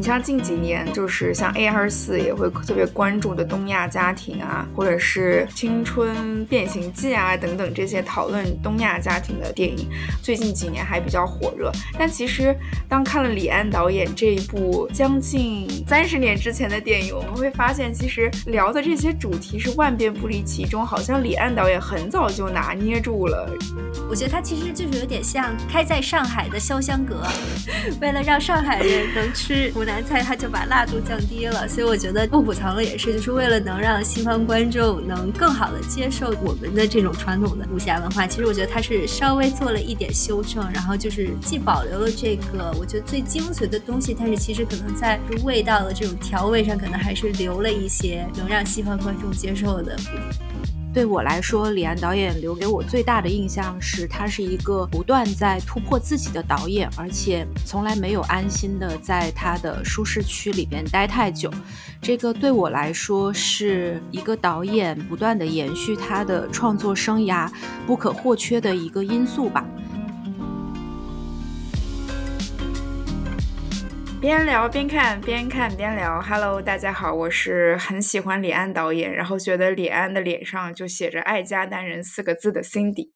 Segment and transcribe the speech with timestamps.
[0.00, 9.86] 你像近几年，就是像 A 二四也会特别关注的东亚家庭啊，或者是青春变形记啊等等这些讨论东亚家庭的电影，
[10.22, 11.70] 最近几年还比较火热。
[11.98, 12.56] 但其实
[12.88, 23.54] 当看了李安导演这一部将近三十年之前的电影，我们会发现，其实聊的这些主题是万变不离其宗，好像李安导演很早就拿捏住了。
[24.08, 27.22] 我觉得他其实就是有点像开在上海的潇湘阁，
[28.00, 29.70] 为了让上海人能吃
[30.02, 31.66] 菜，他就把辣度降低了。
[31.66, 38.26] 所以我觉得《不补偿了》也是，就是为了能让西方观众能更好的接受我们的这种传统的武侠文化。
[38.26, 50.49] 其实我觉得他是稍微做了一点修正，然后就是既保留了这个我觉得最精髓的东西，但是其实可能在味道的这种调味上，可能还是留了一些能让西方观众接受的部分。
[50.92, 61.48] 对我来说，李安导演留给我最大的印象是，他是一个不断在突破自己的导演，而且从来没有安心的在他的舒适区里边待太久。
[62.02, 67.48] 这个对我来说是一个导演不断的延续他的创作生涯
[67.86, 69.64] 不可或缺的一个因素吧。
[74.20, 76.20] 边聊边看，边看边聊。
[76.20, 83.12] Hello，大家好，我是很喜欢李安导演，然后觉得李安的脸上就写着“爱家单人”四个字的 Cindy。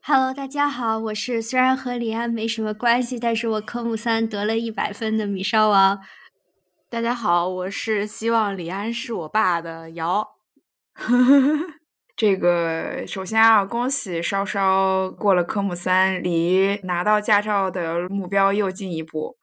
[0.00, 6.00] Hello，大家好，我是虽然和李安没什么关系，但是我科目三得了一百分的米烧王。
[6.88, 10.26] 大家好，我是希望李安是我爸的瑶。
[12.16, 19.36] 这个首先啊，恭喜稍稍过了科目三，离拿到驾照的目标又进一步。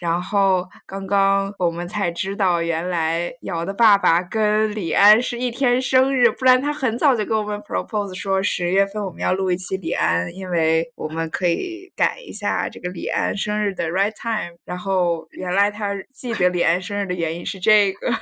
[0.00, 14.56] 然后刚刚我们才知道，原来瑶的爸爸跟李安是一天生日，不然他很早就跟我们 propose 说十月份我们要录一期李安，因为我们可以赶一下这个李安生日的 right time。
[14.64, 18.12] 然后原来他记得李安生日的原因是这个，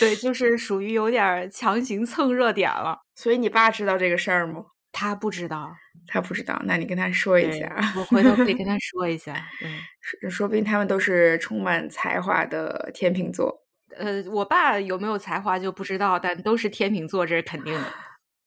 [0.00, 2.98] 对，就是属于有点强行蹭热点了。
[3.14, 4.64] 所以你爸知道这个事儿吗？
[4.94, 5.76] 他不知道。
[6.06, 7.74] 他不知道，那你跟他说一下。
[7.96, 9.34] 我回头可以 跟他说一下。
[9.62, 13.58] 嗯，说说不定他们都是充满才华的天秤座。
[13.96, 17.92] 呃，我爸有没有才华就不知道，但都是天秤座，这是肯定的。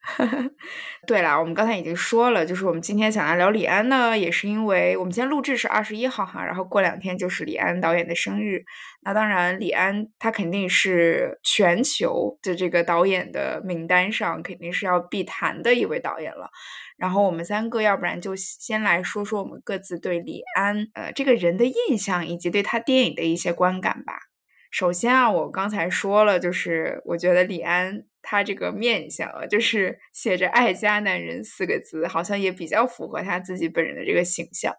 [1.05, 8.63] 对了，我们刚才已经说了，就是我们今天想来聊李安呢，也是因为我们今天录制是二十一号哈，然后过两天就是李安导演的生日。
[9.01, 16.49] 那当然，李安他肯定是全球的这个导演的名单上肯定是要必谈的一位导演了。
[16.97, 24.26] 然后我们三个，要不然就先来说说我们各自对李安呃这个人的印象，以及对他电影的一些观感吧。
[24.71, 34.73] 首先啊，我刚才说了，就是我觉得李安他这个面相啊，就是写着“爱家男人”四个字，好像也比较符合他自己本人的这个形象。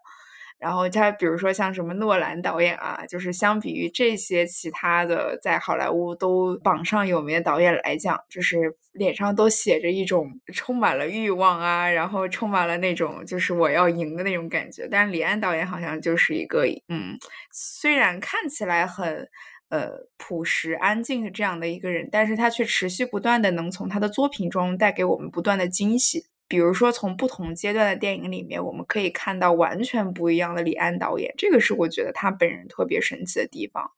[0.59, 14.85] 然后他比如说像什么诺兰导演啊，就是相比于这些其他的在好莱坞都榜上有名的导演来讲，就是脸上都写着一种充满了欲望啊，然后充满了那种就是我要赢的那种感觉。
[14.91, 17.17] 但是李安导演好像就是一个嗯，
[17.53, 19.29] 虽然看起来很
[19.69, 26.25] 呃朴实安静的这样的一个人，但是他却持续不断的能从他的作品中带给我们不断的惊喜。
[26.47, 33.91] 比如说，从不同阶段的电影里面，我们可以看到完全不一样的李安导演，这个是我觉得他本人特别神奇的地方。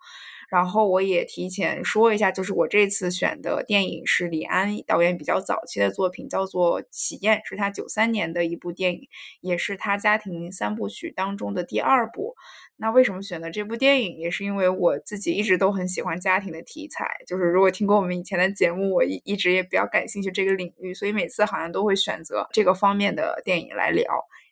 [0.49, 9.07] 然后我也提前说一下，就是我这次选的电影是李安导演比较早期的作品，叫做《喜宴》，是他九三年的一部电影，
[9.39, 12.35] 也是他家庭三部曲当中的第二部。
[12.81, 24.03] 那为什么选择这部电影，也是因为我自己一直都很喜欢家庭的题材，就是如果听过我们以前的节目，我一一直也比较感兴趣这个领域，所以每次好像都会选择这个方面的电影来聊。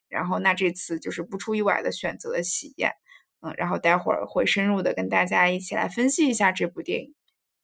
[0.07, 2.91] 然后那这次就是不出意外的选择了《喜宴》。
[3.41, 7.15] 嗯，然后待会儿会深入的跟大家一起来分析一下这部电影。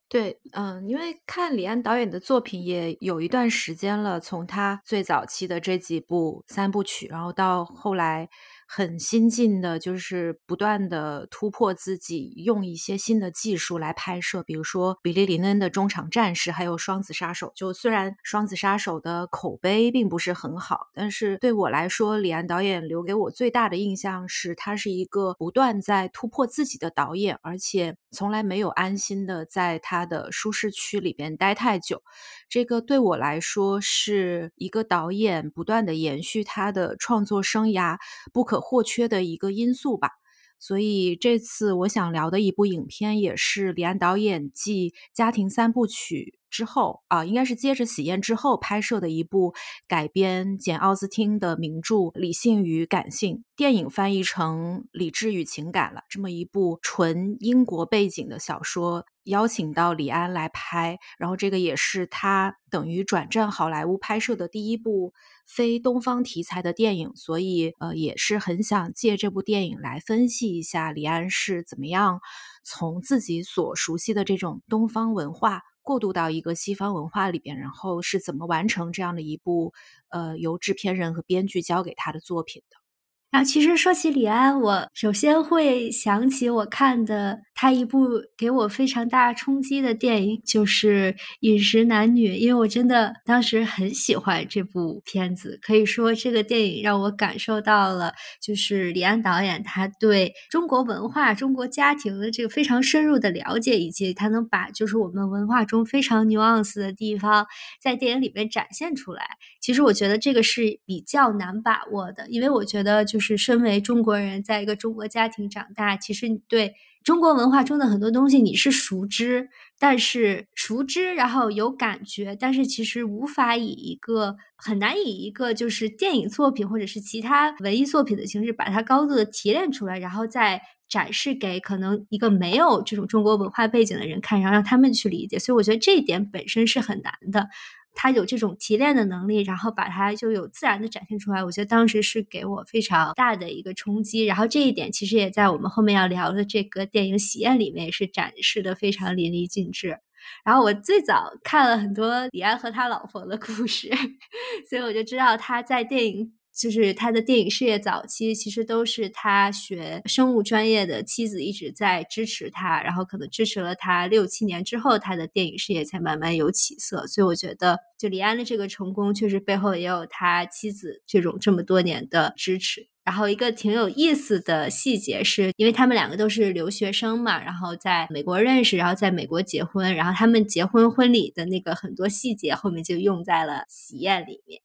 [0.09, 8.28] 对，嗯，因为看李安导演的作品也有一段时间了，从他最早期的这几部三部曲，然后到后来。
[8.68, 17.52] 很新进的，就是不断的突破自己，用一些新的技术来拍摄，比如说比利林恩的中场战士，还有双子杀手。
[17.56, 32.02] 就虽然双子杀手的口碑并不是很好，但是对我来说，李安导演留给我最大的印象是，他是一个不断在突破自己的导演，而且从来没有安心的在他的舒适区里边待太久。
[32.50, 37.97] 这个对我来说是一个导演不断的延续他的创作生涯
[38.34, 40.11] 不可可或缺的一个因素吧。
[40.57, 49.53] 所以这次我想聊的一部影片，也是李安导演继《家庭三部曲》之后啊，应该是接着《喜宴》之后拍摄的一部
[49.85, 56.03] 改编简·奥斯汀的名著《理性与感性》，电影翻译成《理智与情感》了。
[56.09, 59.05] 这么一部纯英国背景的小说。
[59.25, 65.13] 邀请到李安来拍，然后这个也是他等于转战好莱坞拍摄的第一部
[65.46, 72.20] 非东方题材的电影，所以呃也是很想借这部电影来分析一下李安是怎么样
[72.64, 79.74] 从自己所熟悉的这种东方文化过渡到一个西方文化里边，然后是怎么完成这样的一部
[80.09, 82.84] 呃由制片人和编剧交给他的作品的。
[83.32, 88.08] 然后，其实说起李安，我首先会想起我看的他一部
[88.38, 91.12] 给我非常大冲击的电影，就是
[91.42, 95.60] 《饮食男女》，因为我真的当时很喜欢这部片子。
[95.62, 107.46] 可以说，这个电影让我感受到了，就是李安导演他对中国文化、中国家庭的这个非常深入的了解，以及他能把就是我们文化中非常 nuance 的地方
[107.82, 109.26] 在电影里面展现出来。
[109.60, 113.25] 其实，我觉得这个是比较难把握的，因为我觉得就是。
[113.26, 116.74] 是身为中国人，在一个中国家庭长大，其实你对
[117.04, 119.50] 中国文化中的很多东西你是熟知，
[119.80, 135.40] 但是熟知然后有感觉，但是其实无法以一个很难以一个就是电影作品或者是其他文艺作品的形式把它高度的提炼出来，然后再展示给可能一个没有这种中国文化背景的人看，然后让他们去理解。
[135.40, 137.50] 所以我觉得这一点本身是很难的。
[137.96, 141.44] 他有这种提炼的能力，然后把它就有自然的展现出来。
[141.44, 144.26] 我觉得当时是给我非常大的一个冲击。
[144.26, 149.97] 然后这一点其实也在我们后面要聊的这个电影《喜宴》里面是展示的非常淋漓尽致。
[150.44, 153.90] 然后我最早看了很多李安和他老婆的故事，
[154.70, 156.34] 所以我就知道他在电影。
[156.55, 167.05] 就是他的电影事业早期，其实都是他学生物专业的妻子一直在支持他，然后可能支持了他六七年之后，他的电影事业才慢慢有起色。
[167.07, 172.87] 所以我觉得，就李安的这个成功，确实背后也有他妻子这种这么多年的支持。
[173.03, 184.61] 然后一个挺有意思的细节是，因为他们两个都是留学生嘛，然后在美国认识，然后在美国结婚，然后他们结婚婚礼的那个很多细节后面就用在了喜宴里面。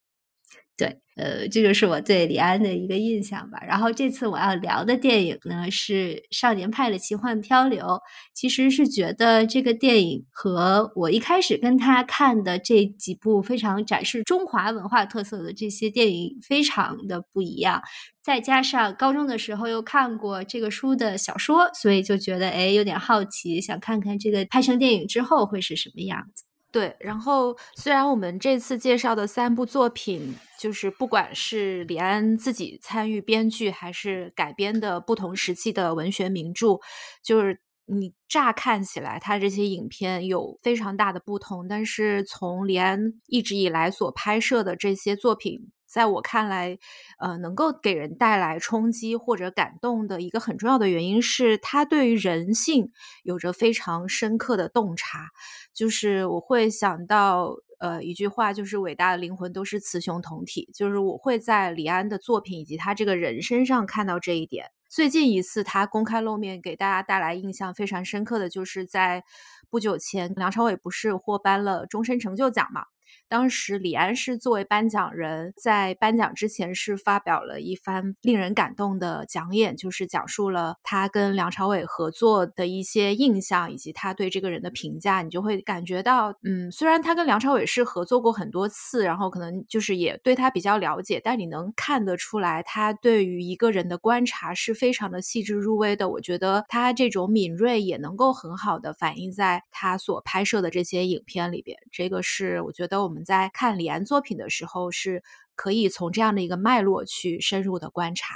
[0.80, 3.60] 对，呃，这就是我对李安的一个印象吧。
[3.68, 7.84] 然后这次我要聊的电影呢是《少年派的奇幻漂流》，
[8.32, 17.82] 其实是觉得这个电影和我一开始跟他看的这几部非常展示中华文化特色的这些电影非常的不一样。
[18.22, 26.44] 再加上高中的时候又看过这个书的小说，所以就觉得哎有点好奇，想看看这个拍成电影之后会是什么样子。
[26.72, 36.78] 对，然后虽然我们这次介绍的三部作品，就是不管是李安自己参与编剧，还是改编的不同时期的文学名著，
[37.24, 45.72] 就是你乍看起来，他这些影片有非常大的不同，但是从李安一直以来所拍摄的这些作品。
[45.90, 46.78] 在我看来，
[47.18, 52.92] 呃，能够给人带来冲击或者感动的一个很重要的原因是，他对于人性
[53.24, 55.30] 有着非常深刻的洞察。
[55.74, 60.70] 就是我会想到，呃，一句话，就是伟大的灵魂都是雌雄同体。
[60.72, 64.66] 就是我会在李安的作品以及他这个人身上看到这一点。
[64.88, 69.24] 最近一次他公开露面给大家带来印象非常深刻的就是在
[69.68, 72.86] 不久前，梁朝伟不是获颁了终身成就奖嘛？
[73.28, 85.22] 当时李安是作为颁奖人，在颁奖之前是发表了一番令人感动的讲演，就是讲述了他跟梁朝伟合作的一些印象，以及他对这个人的评价。
[85.22, 96.08] 你就会感觉到，嗯，虽然他跟梁朝伟是合作过很多次，然后可能就是也对他比较了解，但你能看得出来，他对于一个人的观察是非常的细致入微的。
[96.08, 101.76] 我觉得他这种敏锐也能够很好的反映在他所拍摄的这些影片里边。
[101.92, 103.24] 这个是我觉得我们。
[103.24, 105.22] 在看李安作品的时候，是
[105.54, 108.34] 可以从这样的一个脉络去深入的观察。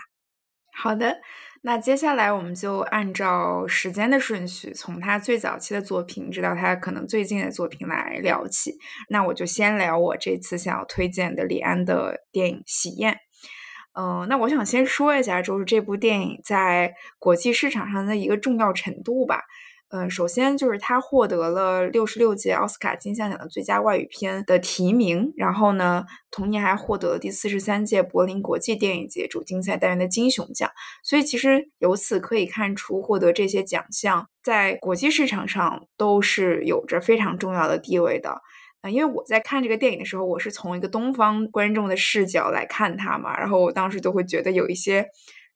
[0.76, 1.18] 好的，
[1.62, 8.74] 那接下来我们就按照时间的顺序，从他最早期的作品，直到他可能最近的作品来聊起。
[9.08, 13.14] 那我就先聊我这次想要推荐的李安的电影《喜宴》。
[13.96, 19.40] 嗯，那我想先说一下，就是这部电影在国际市场上的一个重要程度吧。
[19.90, 30.68] 嗯，首先就是他获得了六十六届奥斯卡金像奖的最佳外语片的提名，然后呢，同年还获得了第四十三届柏林国际电影节主竞赛单元的金熊奖。
[31.04, 38.40] 所以其实由此可以看出，获得这些奖项在国际市场上都是有着非常重要的地位的。
[38.80, 45.06] 啊，因为我在看这个电影的时候，我是从一个东方观众的视角来看它嘛，然后我当时就会觉得有一些。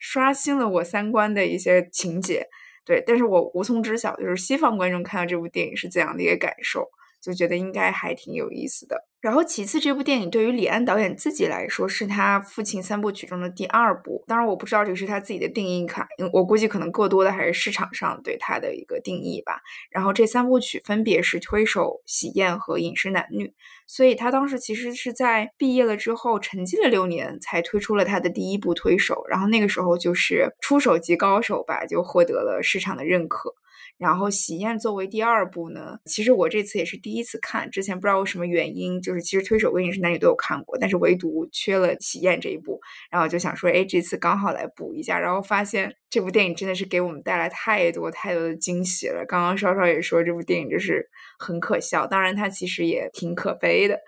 [0.00, 2.46] 刷新了我三观的一些情节。
[2.88, 6.88] 对，但是我无从知晓，就是西方观众看到这部电影是怎样的一个感受，
[7.20, 9.07] 就觉得应该还挺有意思的。
[9.20, 14.22] 然后其次，这部电影对于李安导演自己来说，是他父亲三部曲中的第二部。
[14.28, 19.60] 当然，我不知道这个是他自己的定义卡，我估计可能更多的还是市场上对他的一个定义吧。
[19.90, 23.46] 然后这三部曲分别是《推手》《喜宴》和《饮食男女》，
[23.88, 29.14] 所以他当时其实是在毕业了之后，沉寂了六年才推出了他的第一部《推手》。
[29.28, 33.52] 然后那个时候就是出手即高手吧，就获得了市场的认可。
[33.98, 45.94] 然后《喜宴》作为第二部呢，其实我这次也是第一次看，之前不知道为什么原因，就是其实《推手》跟《饮食男女》都有看过，但是唯独缺了《喜宴》这一部，然后就想说，哎，这次刚好来补一下，然后发现。
[46.10, 49.24] 这部电影真的是给我们带来太多太多的惊喜了。
[49.26, 53.98] 刚刚稍稍也说，这部电影就是很可笑，当然它其实也挺可悲的。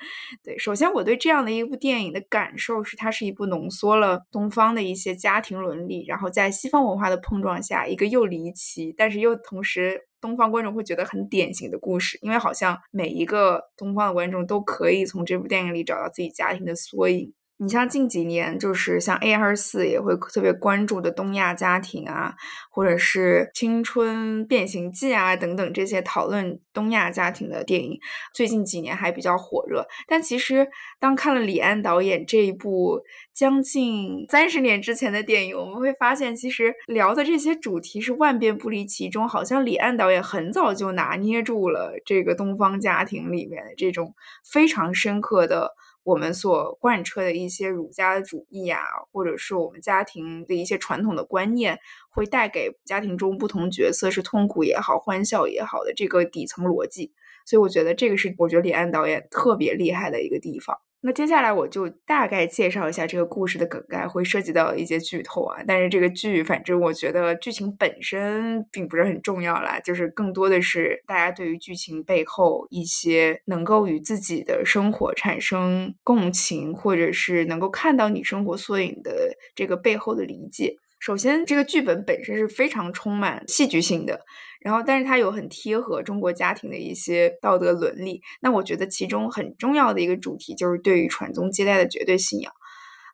[0.43, 12.19] 对，首先我对这样的一部电影的感受是，它是一部浓缩了东方的一些家庭伦理，然后在西方文化的碰撞下，一个又离奇，但是又同时东方观众会觉得很典型的故事。
[12.23, 17.35] 因为好像每一个东方的观众都可以从这部电影里找到自己家庭的缩影。
[17.63, 22.35] 你像近几年，就是像 A 二四也会特别关注的东亚家庭啊，
[22.71, 28.01] 或者是青春变形记啊等等这些讨论东亚家庭的电影，
[28.33, 29.87] 最近几年还比较火热。
[30.09, 33.03] 但其实当看了李安导演这一部
[33.35, 44.15] 将近三十年之前的电影，我们会发现，其实聊的这些主题是万变不离其宗，好像李安导演很早就拿捏住了这个东方家庭里面这种
[44.51, 45.75] 非常深刻的。
[46.03, 48.81] 我们所贯彻的一些儒家主义啊，
[49.13, 51.79] 或者是我们家庭的一些传统的观念，
[52.11, 57.13] 会带给家庭中不同角色是痛苦也好、欢笑也好的这个底层逻辑。
[57.47, 60.79] 所以，我觉得这个是我觉得李安导演特别厉害的一个地方。
[61.03, 65.63] 那接下来我就大概介绍一下这个故事的梗概，会涉及到一些剧透啊。
[65.67, 80.77] 但是这个剧，反正我觉得剧情本身并不是很重要啦，就是更多的是大家对于剧情背后一些能够与自己的生活产生共情，或者是能够看到你生活缩影的这个背后的理解。
[81.01, 84.21] 首先，这个剧本本身是非常充满戏剧性的。
[84.61, 88.21] 然后，但是它有很贴合中国家庭的一些道德伦理。
[88.43, 92.53] 那我觉得其中很重要的一个主题就是对于传宗接代的绝对信仰。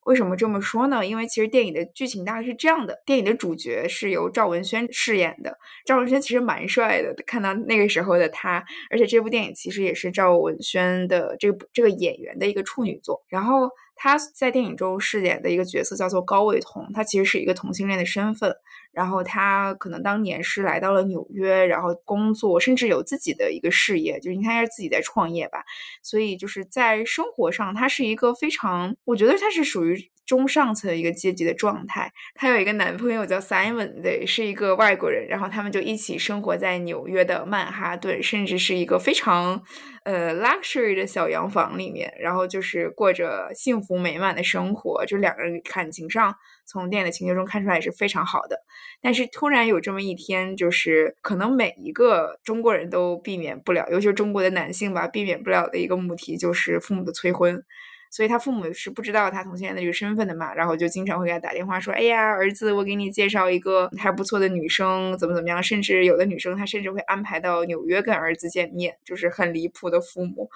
[0.05, 1.07] 为什么这么说呢？
[1.07, 5.57] 因为其实电影的剧情大概是这样的：电影的主角是由赵文轩饰演的。
[5.85, 13.25] 赵文轩其实蛮帅的，看到那个时候的他，而且这部电影其实也是赵文轩的这部这个演员的一个处女作。
[13.29, 18.55] 然后他在电影中饰演的一个角色叫做高伟彤，他其实是一个同性恋的身份。
[18.97, 25.63] 然后他可能当年是来到了纽约，然后工作，甚至有自己的一个事业，就是应该是自己在创业吧。
[26.03, 32.11] 所以就是在生活上，他是一个非常，我觉得他是属于中上层一个阶级的状态。
[32.35, 35.29] 他有一个男朋友叫 Simon，对，是一个外国人。
[35.29, 39.63] 然后他们就一起生活在纽约的曼哈顿，甚至是一个非常
[40.05, 42.11] 呃 luxury 的小洋房里面。
[42.19, 46.35] 然后就是过着幸福美满的生活，就两个人感情上。
[46.67, 48.59] 从电影的情节中看出来也是非常好的，
[49.01, 57.63] 但是突然有这么一天，就是可能每一个中国人都避免不了，尤其是中国的男性吧，避免不了的一个母题就是父母的催婚。
[58.09, 70.49] 所以他父母是不知道他同性恋的这个身份的嘛，然后就经常会给他打电话说：“哎呀，儿子，我给你介绍一个还不错的女生，怎么怎么样？”甚至有的女生他甚至会安排到纽约跟儿子见面，就是很离谱的父母。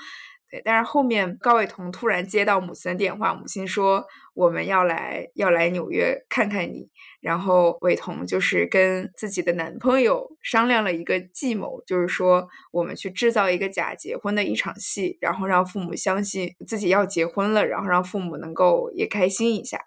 [0.51, 4.05] 对，但是后面高伟彤突然接到母亲的电话，母亲说
[4.35, 6.89] 我们要来要来纽约看看你，
[7.21, 19.79] 然后伟彤就是跟自己的男朋友商量了一个计谋，就是说我们去制造一个假结婚的一场戏，然后让父母相信自己要结婚了，然后让父母能够也开心一下。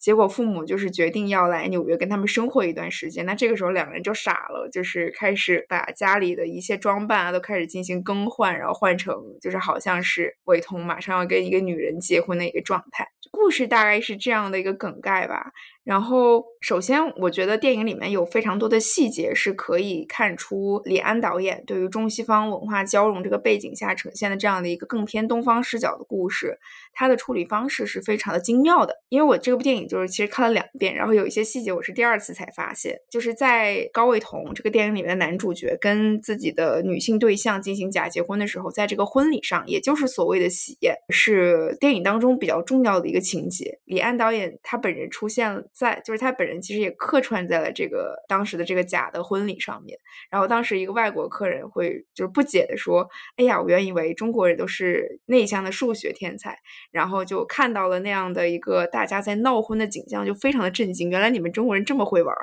[0.00, 13.06] 结果父母就是决定要来纽约跟他们生活一段时间，那这个时候两个人就傻了，就是开始把家里的一些装扮啊都开始进行更换，然后换成就是好像是伟彤马上要跟一个女人结婚的一个状态。
[13.30, 15.52] 故事大概是这样的一个梗概吧。
[15.90, 26.56] 然后，首先，我觉得电影里面有非常多的细节是可以看出李安导演对于中西方文化交融这个背景下呈现的这样的一个更偏东方视角的故事，
[26.92, 28.94] 他的处理方式是非常的精妙的。
[29.08, 43.80] 因为我这部电影就是其实看了两遍，然后有一些细节我是第二次才发现，就是在高伟彤这个电影里面的男主角跟自己的女性对象进行假结婚的时候，在这个婚礼上，也就是所谓的喜宴，是电影当中比较重要的一个情节。
[43.86, 45.64] 李安导演他本人出现了。
[45.80, 49.98] 在，就是他本人其实也客串在了这个当时的这个假的婚礼上面。
[50.30, 56.58] 然后当时一个外国客人会就是不解的说：“哎呀，我原以为中国人都是内向的数学天才，
[56.90, 61.08] 然后就看到了那样的一个大家在闹婚的景象，就非常的震惊。
[61.08, 62.36] 原来你们中国人这么会玩。”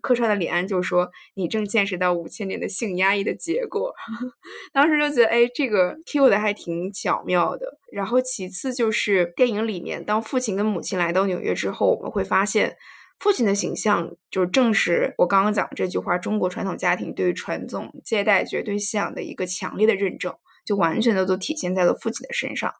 [0.00, 3.92] 客串的李安就说：“你正见识到五千年的性压抑的结果。
[4.72, 7.66] ”当时就觉得，哎，这个 Q 的还挺巧妙的。
[7.94, 12.76] 然后其次就是电影里面，当父亲跟母亲来到纽约之后，我们会发现
[13.20, 20.34] 父亲的形象就正是我刚刚讲的这句话：中国传统家庭对于传宗接代绝对信仰的一个强烈的认证，
[20.64, 22.72] 就完全的都体现在了父亲的身上。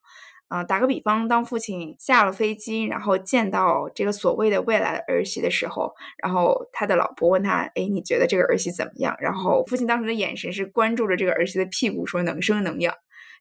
[0.48, 5.90] 啊，打个比方，当父亲下了飞机，然后见到这个所谓的未来儿媳的时候，
[6.22, 12.94] 然后他的老婆问他：“哎，你觉得这个儿媳怎么样？”然后父亲当时的眼神是关注着这个儿媳的屁股，说：“能生能养。”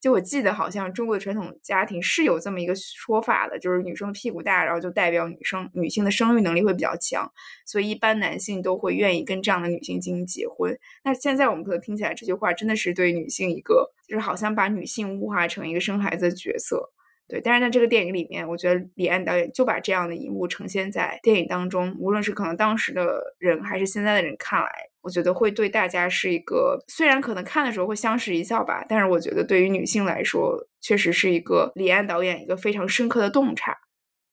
[0.03, 7.25] 就我记得，好像中国的传统家庭是有这么一个说法的，就是女生的屁股大，然后就代表女生女性的生育能力会比较强，
[7.65, 10.77] 所以一般男性都会愿意跟这样的女性进行结婚。
[11.05, 16.91] 那现在我们可能听起来这句话真的是对女性一个，就是好像把女性物化成一个生孩子的角色。
[17.27, 24.69] 对，但是在这个电影里面，我觉得李安导演就把这样的一幕呈现在电影当中，无论是可能当时的人还是现在的人看来，
[25.01, 33.77] 我觉得会对大家是一个，虽然可能看的时候会相视一笑吧，但是我觉得对于女性来说，确实是一个李安导演一个非常深刻的洞察。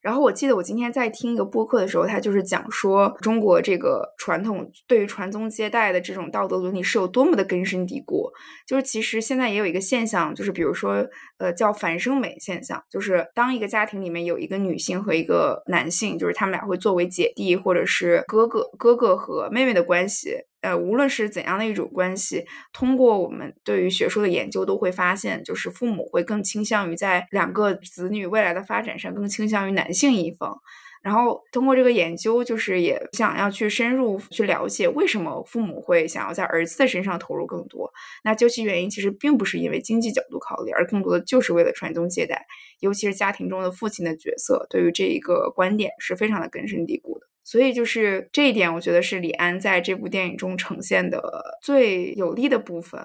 [0.02, 8.30] 然后我记得我今天在听一个播客的时候，他就是讲说中国这个传统对于传宗接代的这种道德伦理是有多么的根深蒂固。
[8.66, 11.06] 就是其实现在也有一个现象，就是比如说
[11.40, 20.36] 呃叫反生美现象，就是当一个家庭里面有一个女性和一个男性，就是他们俩会作为姐弟或者是哥哥哥哥和妹妹的关系。
[20.60, 22.44] 呃，无论是怎样的一种关系，
[22.74, 30.54] 通过我们对于学术的研究，都会发现，就是父母会更倾向于在两个子女未来的发展上更倾向于男性一方。
[31.02, 37.90] 然后通过这个研究，就是也想要去深入去了解为什么父母会想要在儿子的身上投入更多。
[38.22, 42.46] 那究其原因，其实并不是因为经济角度考虑，而更多的就是为了传宗接代。
[42.80, 47.26] 尤其是家庭中的父亲的角色，对于这一个观点是非常的根深蒂固的。
[47.44, 53.00] 所以就是这一点，我觉得是李安在这部电影中呈现的最有力的部分。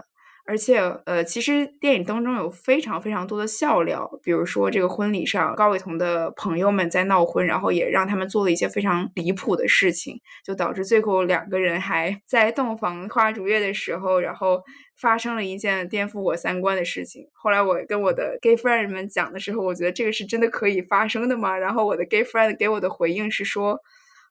[0.47, 14.61] 而且，呃，其实电影当中有非常非常多的笑料，比如说这个婚礼上高伟彤的朋友们在闹婚，然后也让他们做了一些非常离谱的事情，就导致最后两个人还在洞房花烛夜的时候，然后
[15.01, 17.27] 发生了一件颠覆我三观的事情。
[17.33, 21.57] 后来我跟我的 gay friend 们讲的时候，我觉得这个是真的可以发生的吗？
[21.57, 23.79] 然后我的 gay friend 给我的回应是说。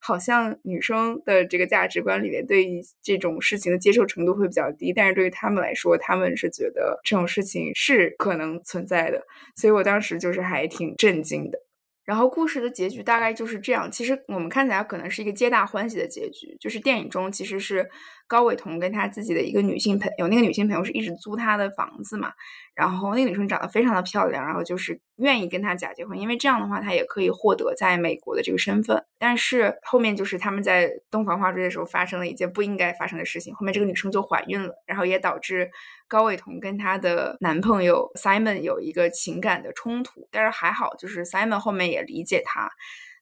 [0.06, 9.24] 好像女生的这个价值观里面，对于这种事情的接受程度会比较低，但是对于他们来说，他们是觉得这种事情是可能存在的，
[9.56, 11.58] 所以我当时就是还挺震惊的。
[12.04, 13.90] 然后故事的结局大概就是这样。
[13.90, 17.88] 其实我们看起来可能是一个皆大欢喜的结局，就是电影中其实是
[18.26, 22.32] 高伟彤跟他自己的一个女性朋友，那个女性朋友是一直租他的房子嘛。
[22.74, 29.04] 然后那个女生长得非常的漂亮，然后就是愿意跟他假结婚，因为这样的话他也可以获得在美国的这个身份。
[29.16, 35.70] 但是后面就是他们在洞房花烛的时候发生了一件不应该发生的事情，后面这个女生就怀孕了，然后也导致
[36.08, 40.26] 高伟彤跟她的男朋友 Simon 有一个情感的冲突。
[40.32, 42.68] 但是还好，就是 Simon 后面也理解她，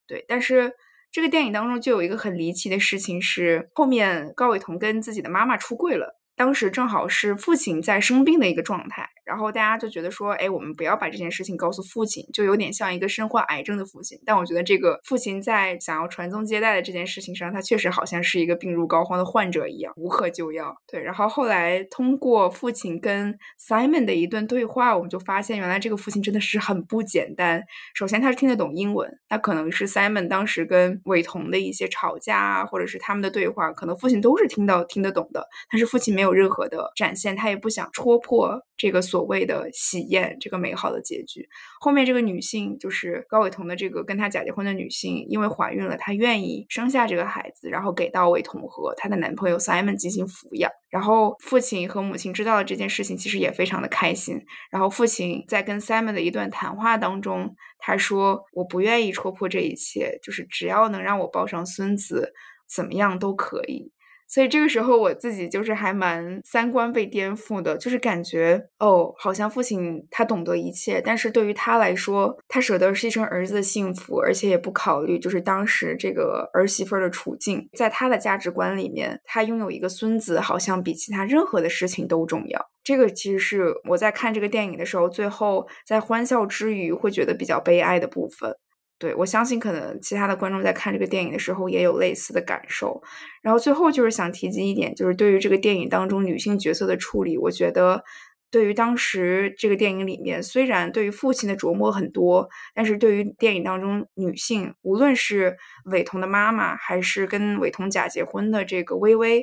[0.07, 0.25] 对。
[0.27, 0.73] 但是
[1.13, 6.19] 这个电影当中就有一个很离奇的事情是，后面高伟彤跟自己的妈妈出柜了。
[6.35, 14.17] 当时正好是父亲在生病的一个状态，然后大家就觉得说，哎，我们不要把这件事情告诉父亲，就有点像一个身患癌症的父亲。
[14.25, 20.75] 但我觉得这个父亲在想要传宗接代的这件事情上，他确实好像是一个病入膏肓的患者一样，无可救药。
[20.87, 27.63] 对，然后后来通过父亲跟 Simon 的一段对话，我们就发现，原来这个父亲真的是很不简单。
[27.95, 36.13] 首先，他是听得懂英文，那可能是 Simon 当时跟伟彤的一些吵架啊，或者是他们的对话，可能父亲都是听到听得懂的，但是父亲。
[36.13, 41.49] 没有任何的展现，他也不想戳破这个所谓的喜宴，这个美好的结局。
[41.79, 50.69] 后面这个女性就是高伟彤的这个跟他假结婚的女性，因为怀孕了，她愿意生下这个孩子，然后给到伟彤和她的男朋友 Simon 进行抚养。
[50.91, 54.45] 然后父亲和母亲知道了这件事情，其实也非常的开心。
[54.73, 62.33] 然后父亲在跟 Simon 的一段谈话当中，他说：“我不愿意戳破这一切，就是只要能让我抱上孙子，
[62.69, 63.93] 怎么样都可以。”
[64.33, 82.71] 所以这个时候我自己就是还蛮三观被颠覆的，就是感觉哦，好像父亲他懂得一切，但是对于他来说，他舍得牺牲儿子的幸福，而且也不考虑就是当时这个儿媳妇的处境，在他的价值观里面，他拥有一个孙子好像比其他任何的事情都重要。
[82.83, 88.57] 这个其实是我在看这个电影的时候，最后在欢笑之余会觉得比较悲哀的部分。
[89.03, 93.03] 对我相信，可能其他的观众在看这个电影的时候也有类似的感受。
[93.43, 98.05] 然后最后就是想提及一点，就是对于这个电影当中女性角色的处理，我觉得
[98.49, 109.43] 对于当时这个电影里面，虽然对于父亲的琢磨很多，但是对于电影当中女性，无论是伟彤的妈妈，还是跟伟彤假结婚的这个微微，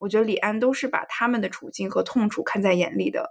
[0.00, 3.30] 我觉得李安都是把他们的处境和痛楚看在眼里的。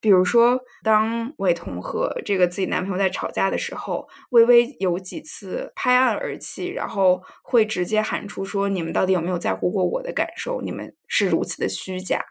[0.00, 10.60] 比如说，当伟彤和这个自己男朋友在吵架的时候，微微有几次拍案而泣，然后会直接喊出说：“你们到底有没有在乎过我的感受？
[10.62, 12.24] 你们是如此的虚假。”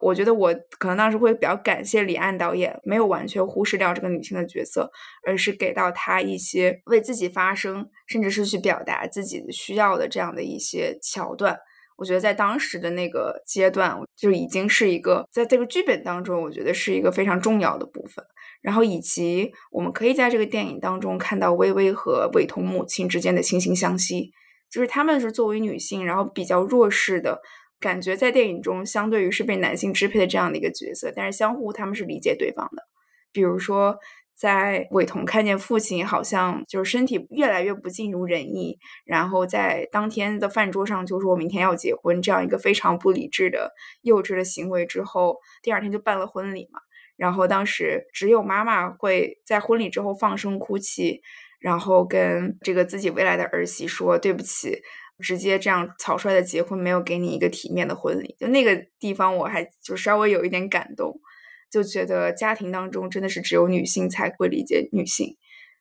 [0.00, 4.90] 我觉得我可能当时会比较感谢李安导演，没有完全忽视掉这个女性的角色，
[5.26, 11.58] 而是给到她一些为自己发声，甚至是去表达自己需要的这样的一些桥段。
[11.96, 18.24] 我觉得在当时的那个阶段，就已经是一个在这个剧本当中，我觉得是一个非常重要的部分。
[18.60, 24.32] 然后以及我们可以在这个电影当中看到微微和伟彤母亲之间的惺惺相惜，
[24.70, 27.40] 就是他们是作为女性，然后比较弱势的
[27.78, 32.82] 感觉，在电影中相对于是被男性支配的这样的一个角色，但是相互他们是理解对方的，
[33.32, 33.96] 比如说。
[34.34, 46.80] 在伟彤看见父亲好像就是身体越来越不尽如人意，然后在当天的饭桌上就说“明天要结婚”这样一个非常不理智的幼稚的行为之后，第二天就办了婚礼嘛。
[47.16, 51.22] 然后当时只有妈妈会在婚礼之后放声哭泣，
[51.60, 54.82] 然后跟这个自己未来的儿媳说：“对不起，
[55.20, 61.20] 直接这样草率的结婚，没有给你一个体面的婚礼。”就那个地方，我还就稍微有一点感动。
[61.74, 65.36] 就觉得家庭当中真的是只有女性才会理解女性，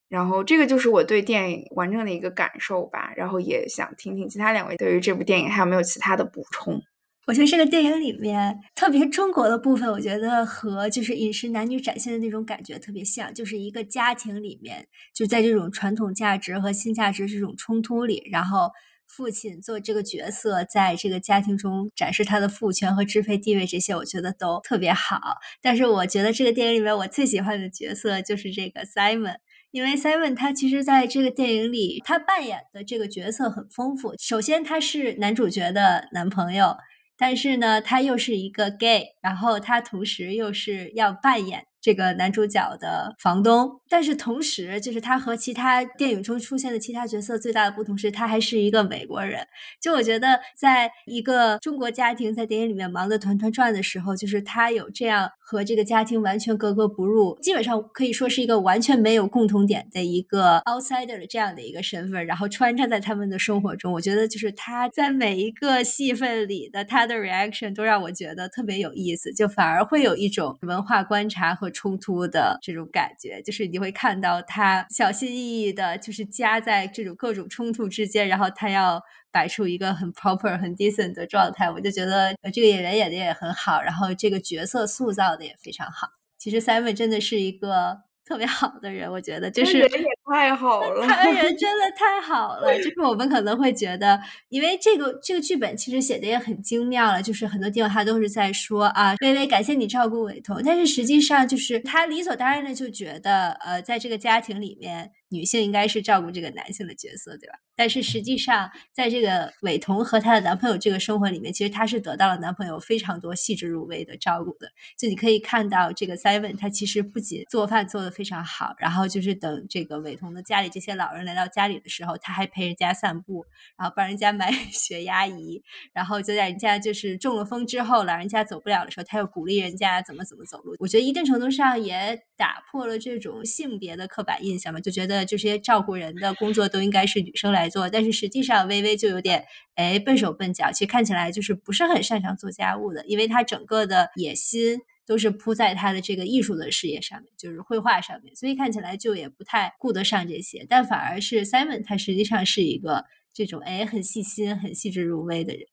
[0.09, 3.13] 然后这个就是我对电影完整的一个感受吧。
[3.15, 6.81] 然后也想听听其他两位对于这部电影还有没有其他的补充。
[7.27, 18.71] 我觉得这个电影里面特别中国的部分，我觉得和就是饮食男女展现的那种感觉特别像，就是一个家庭里面就在这种传统价值和新价值这种冲突里，然后。
[19.15, 25.19] 父亲做这个角色，在这个家庭中展示他的父权和支配地位，这些我觉得都特别好。
[25.61, 29.35] 但是我觉得这个电影里面我最喜欢的角色就是这个 Simon，
[29.69, 34.15] 因为 Simon 他其实在这个电影里他扮演的这个角色很丰富。
[34.17, 36.75] 首先他是男主角的男朋友，
[37.15, 41.65] 但是呢他又是一个 gay，然后他同时又是要扮演。
[41.83, 49.45] 这个男主角的房东，但是同时，就是他和其他电影中出现的其他角色最大的不同是，他还是一个美国人。
[49.81, 63.91] 就我觉得，在一个中国家庭在电影里面忙得团团转的时候，就是他有这样和这个家庭完全格格不入，基本上可以说是一个完全没有共同点的一个 outsider 的这样的一个身份，然后穿插在他们的生活中。
[63.91, 71.69] 我觉得，就是他在每一个戏份里的他的 reaction 都让我觉得特别有意思，就反而会有一种文化观察和。
[71.83, 79.01] 冲突的这种感觉，就是你会看到他小心翼翼的，就是夹在这种各种冲突之间，然后他要
[79.33, 81.69] 摆出一个很 proper、很 decent 的状态。
[81.69, 86.07] 我就觉得这个演员演的也很好，然后这个角色塑造的也非常好。
[86.37, 88.03] 其实 Simon 真的是一个。
[88.25, 92.73] 特别好的人，我觉得就是人也太好了，他人真的 太好了。
[92.77, 94.17] 就是我们可能会觉得，
[94.47, 105.11] 因为这个这个剧本其实写的也很精妙了，就是很多地方他都是在说啊，微微感谢你照顾伟彤，但是实际上就是他理所当然的就觉得，呃，在这个家庭里面。
[105.33, 107.55] 女性应该是照顾这个男性的角色，对吧？
[107.75, 114.67] 但是实际上，在这个伟彤和她的男朋友这个生活里面，其实她是得到了男朋友非常多细致入微的照顾的。
[114.95, 123.43] 就你可以看到，这个 Simon 他其实不仅做饭做得非常好，然后就是等这个伟彤的家里这些老人来到家里的时候，他还陪人家散步，
[123.75, 130.75] 然后帮人家买 血压仪，然后就在人家就是中了风之后，老人家走不了的时候，他又鼓励人家怎么怎么走路。
[130.77, 135.22] 我觉得一定程度上也打破了这种性别的刻板印象嘛，就觉得。
[135.25, 150.65] 这些照顾人的工作都应该是女生来做，但是实际上微微就有点哎笨手笨脚，其实看起来就是不是很擅长做家务的，因为她整个的野心都是扑在她的这个艺术的事业上面，就是绘画上面，所以看起来就也不太顾得上这些。
[150.67, 155.67] 但反而是 Simon，他实际上是一个这种哎很细心、很细致入微的人，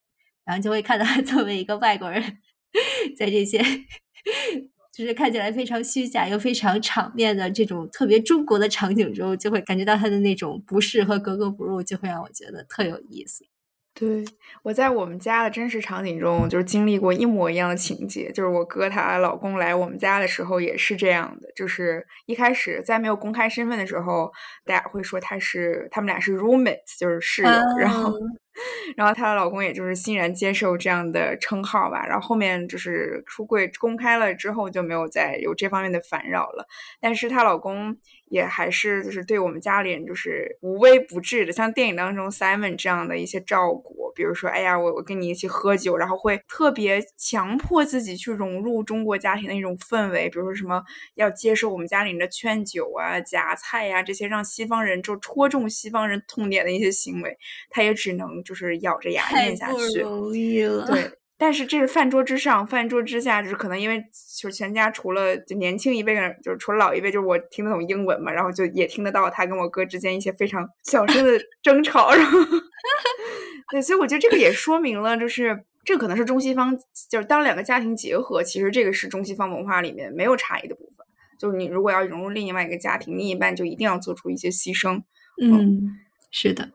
[0.45, 2.39] 然后就会看到他作为一个外国人，
[3.17, 3.59] 在这些。
[4.91, 13.45] 就是看起来非常虚假又非常场面的这种特别中国的场景中，就会感觉到他的那种不适和格格不入，就会让我觉得特有意思。
[13.93, 14.23] 对
[14.63, 18.31] 我在我们家的真实场景中，就是经历过一模一样的情节。
[18.31, 24.31] 就是我哥他老公来我们家的时候也是这样的，就是一开始在没有公开身份的时候，
[24.65, 27.49] 大家会说他是他们俩是 roommates，就是室友。
[27.77, 28.13] 然后
[28.95, 32.05] 然后她的老公也就是欣然接受这样的称号吧。
[32.05, 36.67] 然后后面就是出柜公开了之后，就没有再有这方面的烦扰了。
[36.99, 50.81] 但是她老公也还是就是对我们家里人就是无微不至的，像电影当中 Simon 这样的一些照顾，比如说，哎呀，我我跟你一起喝酒，然后会特别强迫自己去融入中国家庭的一种氛围，比如说什么
[51.15, 57.37] 要接受我们家里人的劝酒啊、夹菜呀这些让西方人就戳中西方人痛点的一些行为，
[57.69, 60.01] 他也只能就是咬着牙咽下去。
[60.01, 60.85] 容易了。
[60.85, 61.11] 对。
[61.37, 63.99] 但是这是饭桌之上，饭桌之下就是可能因为
[64.37, 72.37] 就是全家除了就年轻一辈人，就是除了老一辈，就是我听得懂英文嘛，然后就也听得到他跟我哥之间一些非常小声的 争吵，然后
[73.71, 76.77] 对，所以我觉得这个也说明了，就是这可能是中西方，
[77.09, 81.03] 就是当两个家庭结合，其实这个是中西方文化里面没有差异的部分，
[81.39, 85.01] 就是你如果要融入另外一个家庭，另一半就一定要做出一些牺牲。
[85.41, 85.97] 嗯，
[86.29, 86.69] 是的。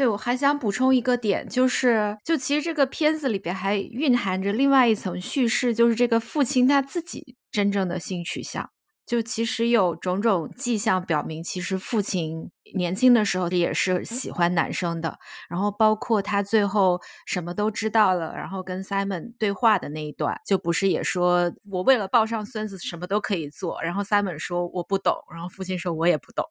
[0.00, 8.70] 对，我还想补充一个点，就是，就其实这个片子里边还蕴含着另外一层叙事，就是这个父亲他自己真正的性取向。
[9.04, 15.18] 就其实有种种迹象表明，其实父亲年轻的时候也是喜欢男生的。
[15.50, 23.82] 然后包括他最后什么都知道了，然后跟 Simon 对话的那一段，就不是也说我为了抱上孙子什么都可以做。
[23.82, 26.46] 然后 Simon 说我不懂，然后父亲说我也不懂。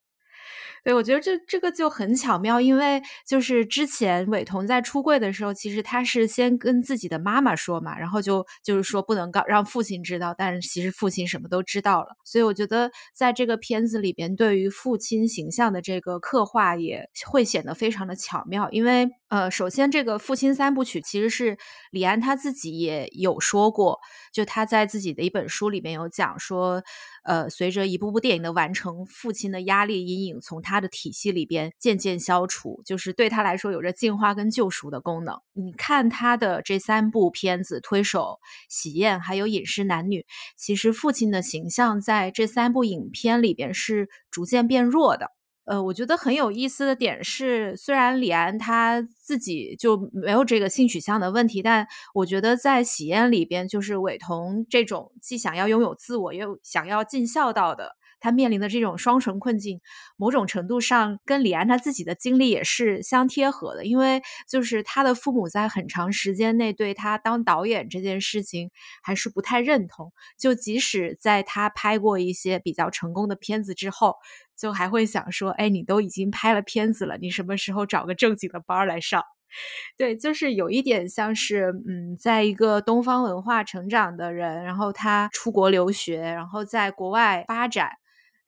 [0.83, 12.15] 对，我觉得这这个就很巧妙，因为就是之前伟彤在出柜的时候，其实他是先跟自己的妈妈说嘛，然后就就是说不能告让父亲知道，但是其实父亲什么都知道了。
[12.23, 21.57] 所以我觉得在这个片子里边，对于父亲形象的这个刻画也会显得非常的巧妙，因为呃，首先这个父亲三部曲其实是
[21.91, 23.99] 李安他自己也有说过，
[24.33, 26.83] 就他在自己的一本书里面有讲说。
[27.25, 35.39] 呃，随着一部部电影的完成，父亲的压力阴影从他的体系里边渐渐消除，就是对他来说有着净化跟救赎的功能。
[35.53, 38.19] 你看他的这三部片子《推手》
[38.67, 40.21] 《喜宴》还有《饮食男女》，
[40.57, 45.29] 其实父亲的形象在这三部影片里边是逐渐变弱的。
[45.69, 57.95] 呃，我觉得很有意思的点是，虽然李安他自己就没有这个性取向的问题，但我觉得在《喜宴》里边，就是伟彤这种既想要拥有自我，又想要尽孝道的。
[58.19, 59.79] 他面临的这种双重困境，
[60.17, 74.15] 某种程度上跟李安他自己的经历也是相贴合的，因为就是他的父母在很长时间内对他当导演这件事情还是不太认同，就即使在他拍过一些比较成功的片子之后，
[74.57, 79.23] 就还会想说：“哎，你都已经拍了片子了，你什么时候找个正经的班来上？”
[79.97, 87.89] 对，就是有一点像是，嗯，在一个东方文化成长的人，然后他出国留学，然后在国外发展。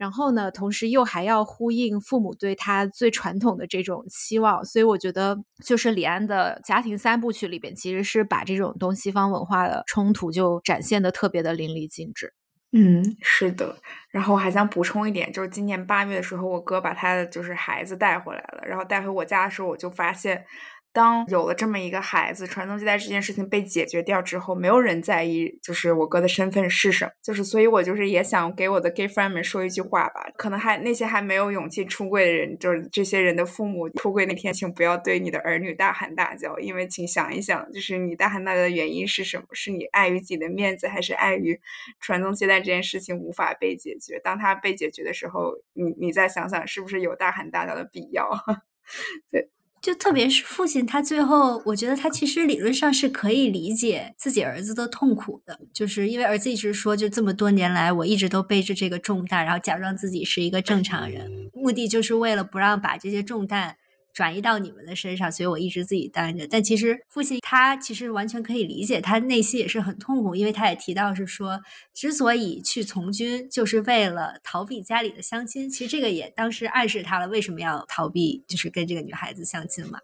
[0.01, 12.33] 然后呢，同时又还要呼应父母对他最传统的这种期望，所以我觉得就是李安的家庭三部曲里边，其实是把这种东西方文化的冲突就展现的特别的淋漓尽致。
[12.71, 13.77] 嗯，是的。
[14.09, 20.43] 然后我还想补充一点，就是今年八月的时候，我哥把他的就是孩子带回来了，然后带回我家的时候，我就发现。
[20.93, 27.12] 当有了这么一个孩子，传宗接代这件事情被解决掉之后，没有人在意，就是我哥的身份是什么。
[27.21, 30.30] 就是，所以我就是也想给我的 gay friend 们说一句话吧。
[30.36, 39.45] 可能还那些还没有勇气出柜的人，就是这些人的父母，出柜那天，请不要对你的儿女大喊大叫，因为请想一想，就是你大喊大叫的原因是什么？
[39.54, 41.60] 是你碍于自己的面子，还是碍于
[41.99, 44.19] 传宗接代这件事情无法被解决？
[44.19, 48.30] 当他被解决的时候，你你再想想，是不是有大喊大叫的必要？
[49.32, 49.49] 对。
[49.82, 63.78] 就特别是父亲，他最后，我觉得他其实理论上是可以理解自己儿子的痛苦的，就是因为儿子一直说，就这么多年来，我一直都背着这个重担，然后假装自己是一个正常人，目的就是为了不让把这些重担。
[64.13, 66.47] 转移到你们的身上，所以我一直自己担着。
[66.47, 71.62] 但其实父亲他其实完全可以理解，他内心也是很痛苦，因为他也提到是说，
[71.93, 75.69] 之所以去从军，就是为了逃避家里的相亲。
[75.69, 80.00] 其实这个也当时暗示他了，为什么要逃避，就是跟这个女孩子相亲嘛。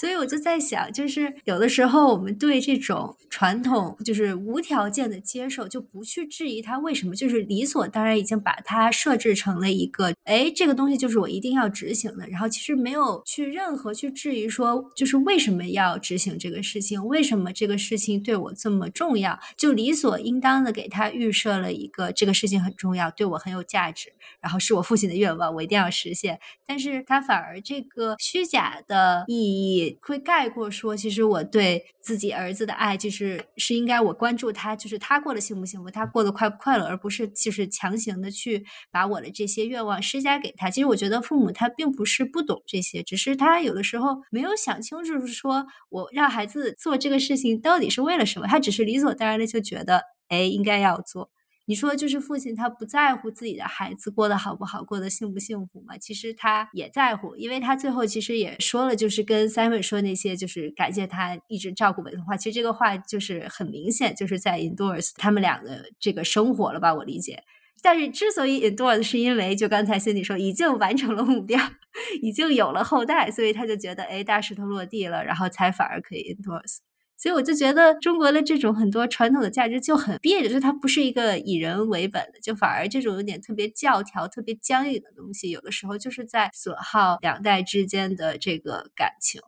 [0.00, 12.26] 所以我就在想，就是有的时候我们对这种传统就是无条件的接受，就不去质疑它为什么，就是理所当然已经把它设置成了一个，哎，这个东西就是我一定要执行的。
[12.28, 26.40] 然后其实没有去任何去质疑说，就是为什么要执行这个事情，为什么这个事情对我这么重要，就理所应当的给他预设了一个这个事情很重要，对我很有价值，然后是我父亲的愿望，我一定要实现。
[26.66, 29.89] 但是他反而这个虚假的意义。
[30.00, 40.70] 会概括说，其实我对自己儿子的爱，就是是应该我关注他，就是他过得幸不幸福，他过得快不快乐，而不是就是强行的去把我的这些愿望施加给他。
[40.70, 51.30] 其实我觉得父母他并不是不懂这些，只是他有的时候没有想清楚，是说我让孩子做这个事情到底是为了什么，他只是理所当然的就觉得，哎，应该要做。
[51.70, 55.96] 你说就是父亲他不在乎自己的孩子过得好不好，过得幸不幸福吗？
[55.96, 62.36] 其实他也在乎，因为他最后其实也说了，就是跟 Simon 说那些，就是感谢他一直照顾我的话。
[62.36, 66.92] 其实这个话就是很明显，就是在 endorse 他们俩的这个生活了吧？
[66.92, 67.44] 我理解。
[67.80, 71.56] 但是之所以 endorse，是因为就刚才 Cindy 说，已经完成了目标，
[72.20, 76.78] 已经有了后代，所以他就觉得哎，大石头落地了，然后才反而可以 endorse。
[77.22, 89.42] 所以我就觉得中国的这种很多传统的价值就很别扭，就是它不是一个以人为本的，就反而这种有点特别教条、特别僵硬的东西，有的时候就是在损耗两代之间的这个感情。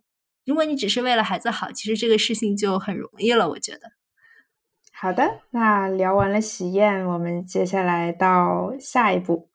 [0.45, 3.49] 如果你只是为了孩子好，其实这个事情就很容易了。
[3.49, 3.93] 我觉得。
[4.93, 9.49] 好的，那聊完了喜宴，我们接下来到下一步。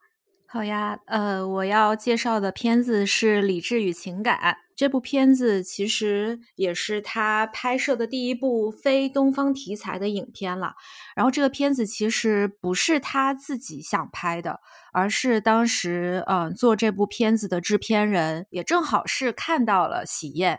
[0.47, 4.38] 好呀，呃，我要介绍的片子是《理智与情感》。
[4.78, 10.76] 这部片子其实也是他拍摄的第一部非东方题材的影片了。
[11.16, 14.60] 然后这个片子其实不是他自己想拍的，
[14.94, 20.56] 而是当时嗯做这部片子的制片人也正好是看到了《喜宴》。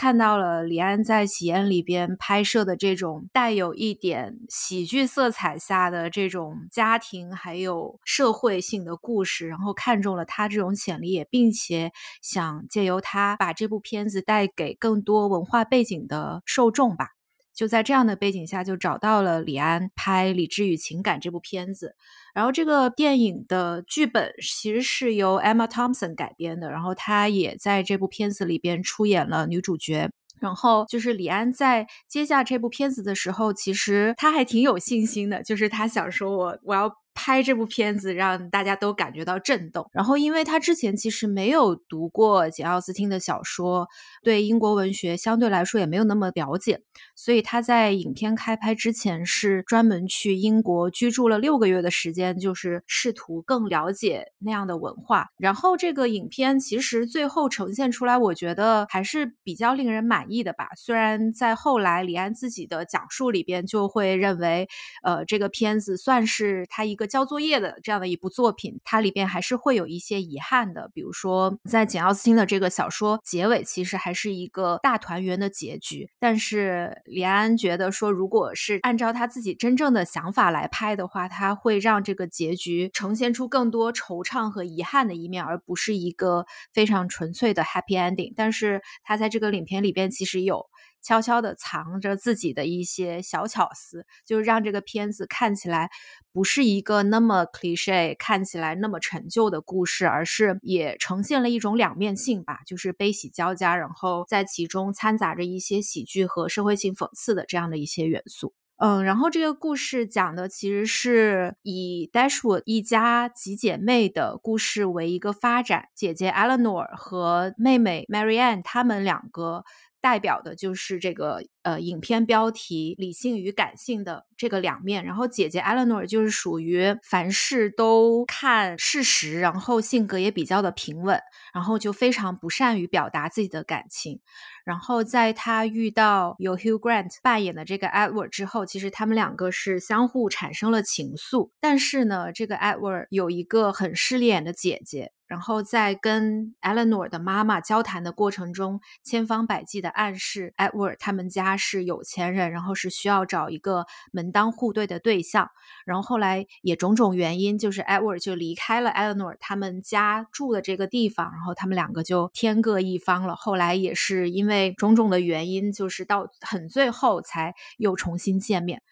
[0.00, 17.19] 看到了李安在《喜宴》里边拍摄的这种带有一点喜剧色彩下的这种家庭还有社会性的故事，然后看中了他这种潜力，也并且想借由他把这部片子带给更多文化背景的受众吧。
[17.54, 21.94] 就在这样的背景下，就找到了李安拍《理智与情感》这部片子。
[22.34, 30.08] 然后这个电影的剧本其实是由 Emma Thompson 改编的，然后她也在这部片子里边出演了女主角。
[30.40, 36.90] 然后就是李安在接下这部片子的时候，其实他还挺有信心的，就是他想说我我要。
[37.22, 43.86] 拍这部片子让大家都感觉到震动，然后因为他之前其实没有读过简奥斯汀的小说，
[44.22, 46.80] 对英国文学相对来说也没有那么了解，
[47.14, 55.28] 所以他在影片开拍之前是专门去英国居住了六个月的时间，就是试图更了解那样的文化。
[55.36, 60.68] 然后这个影片其实最后呈现出来，我觉得还是比较令人满意的吧。
[60.76, 64.66] 虽然在后来李安自己的讲述里边就会认为，
[65.02, 66.96] 呃，这个片子算是他一。
[67.00, 76.08] 个交作业的这样的一部作品，它里边还是会有一些遗憾的，比如说在简奥斯汀的这个小说结尾，其实还是一个大团圆的结局。
[76.18, 88.32] 但是李安觉得说，如果是按照他自己真正的想法来拍的话，他会让这个结局呈现出更多惆怅和遗憾的一面，而不是一个非常纯粹的 happy ending。
[88.36, 90.66] 但是他在这个影片里边其实有。
[91.02, 95.90] 悄悄地藏着自己的一些小巧思，就让这个片子看起来
[96.32, 108.54] 不是一个那么 cliche，看起来那么陈旧的故事，而是也呈现了一种两面性吧，就是悲喜交加，然后在其中掺杂着一些喜剧和社会性讽刺的这样的一些元素。
[108.82, 119.64] 嗯，然后这个故事讲的其实是以 Dashwood 一家几姐妹的故事为一个发展，姐姐 Eleanor 和妹妹 Marianne 她们两个。
[120.00, 125.04] 代表的就是这个呃，影片标题“理性与感性”的这个两面。
[125.04, 131.20] 然后姐姐 Eleanor 就是属于凡事都看事实，然后性格也比较的平稳，
[131.52, 134.20] 然后就非常不善于表达自己的感情。
[134.64, 141.50] 然后在她遇到由 Hugh Grant 扮演的这个 Edward 之后，其实他们两个是相互产生了情愫。
[141.60, 145.12] 但是呢，这个 Edward 有一个很势利眼的姐姐。
[145.30, 155.48] 然后在跟 Eleanor 的妈妈交谈的过程中，千方百计的暗示 Edward 他们家是有钱人，然后是需要找一个门当户对的对象。
[155.84, 163.36] 然后后来也种种原因，就是 Edward 就离开了 Eleanor 他们家住的这个地方，然后他们两个就天各一方了。
[163.36, 168.82] 后来也是因为种种的原因，就是到很最后才又重新见面。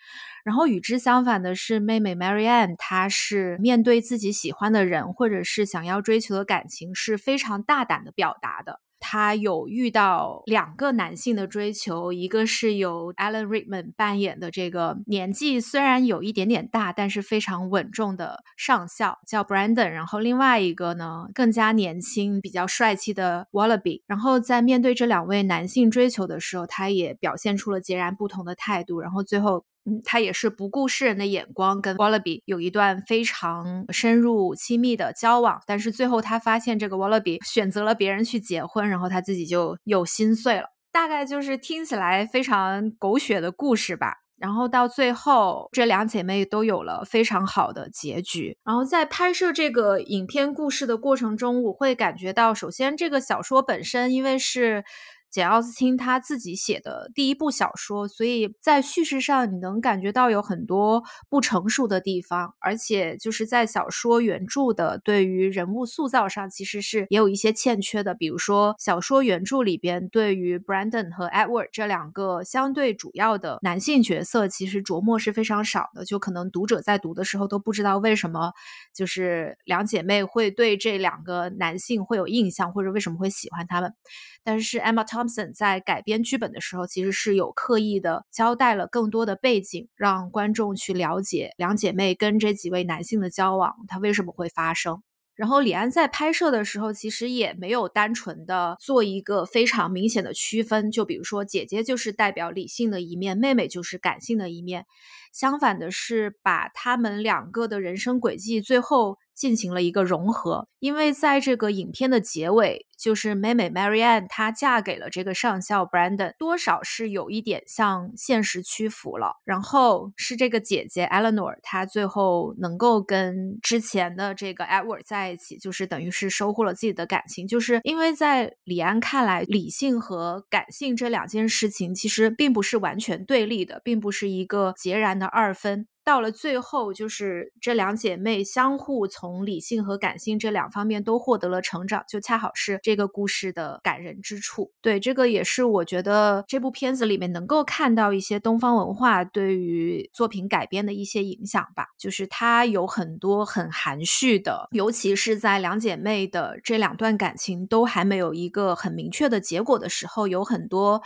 [0.48, 8.80] 然后与之相反的是，妹妹 Marianne，她是面对自己喜欢的人或者是想要追求的感情是非常大胆的表达的。
[8.98, 19.90] 她有遇到两个男性的追求，一个是由 Alan Rickman 扮演的这个年纪虽然有一点点大，但是非常稳重的上校，叫 Brandon。
[19.90, 24.02] 然后另外一个呢，更加年轻、比较帅气的 Wallaby。
[24.06, 28.98] 然后在面对这两位男性追求的时候，他也表现出了截然不同的态度。
[28.98, 29.66] 然后最后。
[30.04, 35.60] 他也是不顾世人的眼光，跟 Wallaby 有一段非常深入亲密的交往。
[35.66, 40.66] 但是最后他发现这个 Wallaby 选择了别人去结婚，然后他自己就又心碎了。
[40.90, 44.14] 大概就是听起来非常狗血的故事吧。
[44.36, 48.56] 然后到最后，这两姐妹都有了非常好的结局。
[48.64, 54.84] 然后在拍摄这个影片故事的过程中，我会感觉到，首先这个小说本身，因为是。
[55.30, 68.14] 简·奥斯汀他自己写的第一部小说，所以在叙事上你能感觉到有很多不成熟的地方，而且就是在小说原著的对于人物塑造上，其实是也有一些欠缺的。
[68.14, 76.04] 比如说，小说原著里边对于 Brandon 和 Edward 这两个相对主要的男性角色，其实琢磨是非常少的。
[76.04, 78.52] 就可能读者在读的时候都不知道为什么，
[78.94, 83.94] 就是两姐妹会对这两个男性会有印象，或者为什么会喜欢他们。
[84.42, 95.02] 但是 Emma Thompson 在改编剧本的时候，其实是有刻意的交代了更多的背景，让观众去了解两姐妹跟这几位男性的交往，它为什么会发生。
[95.34, 104.84] 然后李安在拍摄的时候，其实也没有单纯的做一个非常明显的区分，就比如说姐姐就是代表理性的一面，妹妹就是感性的一面。
[105.32, 112.84] 相反的是，把他们两个的人生轨迹最后进行了一个融合，因为在这个影片的结尾。
[112.98, 119.34] 就是妹妹 Marianne，她嫁给了这个上校 Brandon，多少是有一点向现实屈服了。
[119.44, 127.46] 然后是这个姐姐 Eleanor，她最后能够跟之前的这个 Edward 在一起，就是等于是收获了自己的感情。
[127.46, 135.86] 就是因为在李安看来，理性和感性这两件事情其实并不是完全对立的，并不是一个截然的二分。
[136.08, 144.72] 到了最后，就是这两姐妹相互从理性和感性这两方面都获得了成长，就恰好是这个故事的感人之处。
[144.80, 151.88] 对，这个也是我觉得这部片子里面能够看到一些东方文化对于作品改编的一些影响吧。
[151.98, 161.02] 就是它有很多很含蓄的，尤其是在两姐妹的这两段感情都还没有一个很明确的结果的时候，有很多。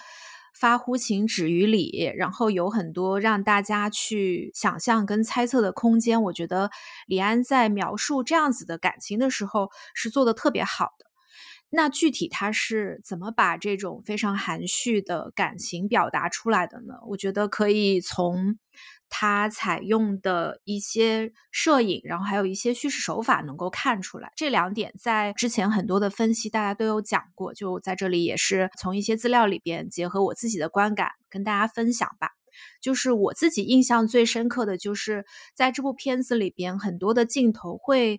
[0.54, 6.22] 发乎情，止于理，然后有很多让大家去想象跟猜测的空间。
[6.24, 6.70] 我觉得
[7.06, 11.11] 李安在描述这样子的感情的时候是做的特别好的。
[11.72, 16.94] 那具体他是怎么把这种非常含蓄的感情表达出来的呢？
[17.08, 18.58] 我觉得可以从。
[19.14, 27.52] 他采用的一些摄影，然后还有一些叙事手法，能够看出来这两点，在之前很多的分析，大家都有讲过。
[27.52, 32.30] 就在这里，也是从一些资料里边结合我自己的观感，跟大家分享吧。
[32.80, 38.18] 就是我自己印象最深刻的就是在这部片子里边，很多的镜头会。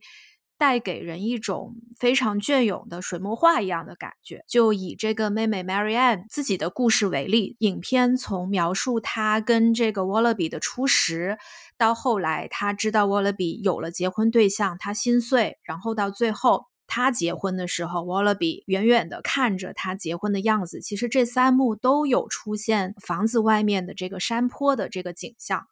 [0.58, 4.43] 带给人一种非常隽永的水墨画一样的感觉。
[4.47, 11.38] 就以这个妹妹 Marianne 自己的故事为例，影片从描述她跟这个 Wallaby 的初识，
[11.78, 20.80] 到后来她知道 Wallaby 有了结婚对象，她心碎，然后到最后她结婚的时候，Wallaby 远远的看着她结婚的样子。
[20.80, 25.66] 其实这三幕都有出现房子外面的这个山坡的这个景象，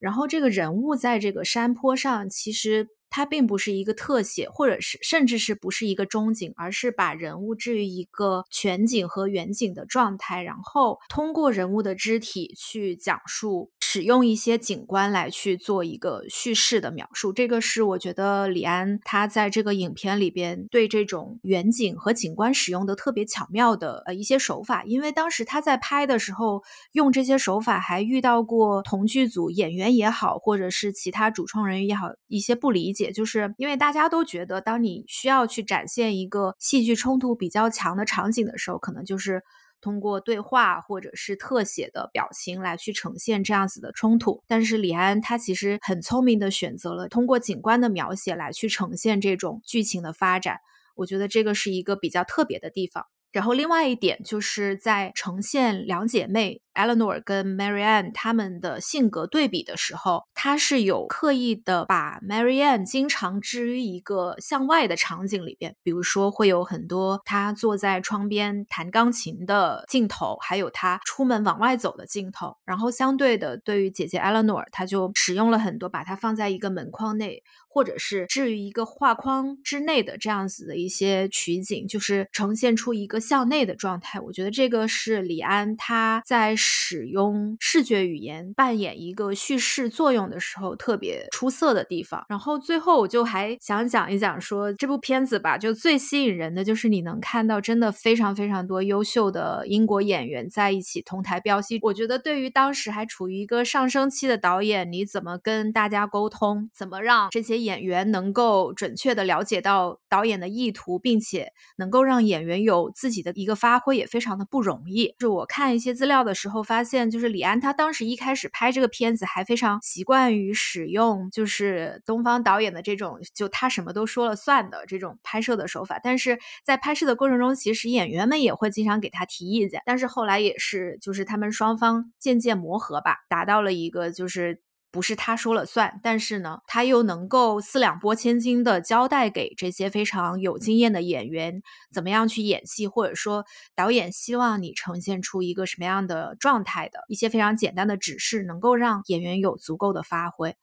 [0.00, 2.88] 然后这个人物在这个山坡上，其实。
[3.12, 13.70] 它并不是一个特写，或者是甚至是不是一个中景，而是把人物置于一个全景和远景的状态，然后通过人物的肢体去讲述。
[13.80, 24.82] 使用一些景观来去做一个叙事的描述，这个是我觉得李安他在这个影片里边对这种远景和景观使用的特别巧妙的呃一些手法。
[24.84, 39.42] 因为当时他在拍的时候用这些手法，还遇到过同剧组演员也好，或者是其他主创人员也好一些不理解，就是因为大家都觉得，当你需要去展现一个戏剧冲突比较强的场景的时候，可能就是。
[39.84, 50.60] 通过对话或者是特写的表情来去呈现这样子的冲突，但是李安他其实很聪明的选择了通过景观的描写来去呈现这种剧情的发展，
[50.94, 53.06] 我觉得这个是一个比较特别的地方。
[53.32, 72.56] 然后另外一点就是在呈现两姐妹 Eleanor 跟 Marianne 她们的性格对比的时候，他是有刻意的把 Marianne 经常置于一个向外的场景里边，比如说会有很多她坐在窗边弹钢琴的镜头，还有她出门往外走的镜头。
[72.64, 77.42] 然后相对的，对于姐姐 Eleanor，她就使用了很多把它放在一个门框内。
[77.72, 84.20] 或者是置于一个画框之内的这样子的一些取景，就是呈现出一个向内的状态。
[84.20, 92.26] 我觉得这个是李安他在使用视觉语言扮演一个叙事作用的时候特别出色的地方。
[92.28, 101.78] 然后最后我就还想讲一讲说这部片子吧，就最吸引人的就是你能看到真的非常非常多优秀的英国演员在一起同台飙戏。
[101.80, 107.61] 我觉得对于当时还处于一个上升期的导演，你怎么跟大家沟通，怎么让这些。
[107.62, 115.14] 演员能够准确的了解到导演的意图，并且能够让演员有自己的一个发挥也非常的不容易。
[115.18, 134.60] 就我看一些资料的时候发现，就是李安他当时一开始拍这个片子还非常习惯于使用就是东方导演的这种就他什么都说了算的这种拍摄的手法，但是在拍摄的过程中，其实演员们也会经常给他提意见，但是后来也是就是他们双方渐渐磨合吧，达到了一个就是。
[134.92, 150.54] 不是他说了算，但是呢，他又能够四两拨千斤的交代给这些非常有经验的演员怎么样去演戏，或者说导演希望你呈现出一个什么样的状态的一些非常简单的指示，能够让演员有足够的发挥。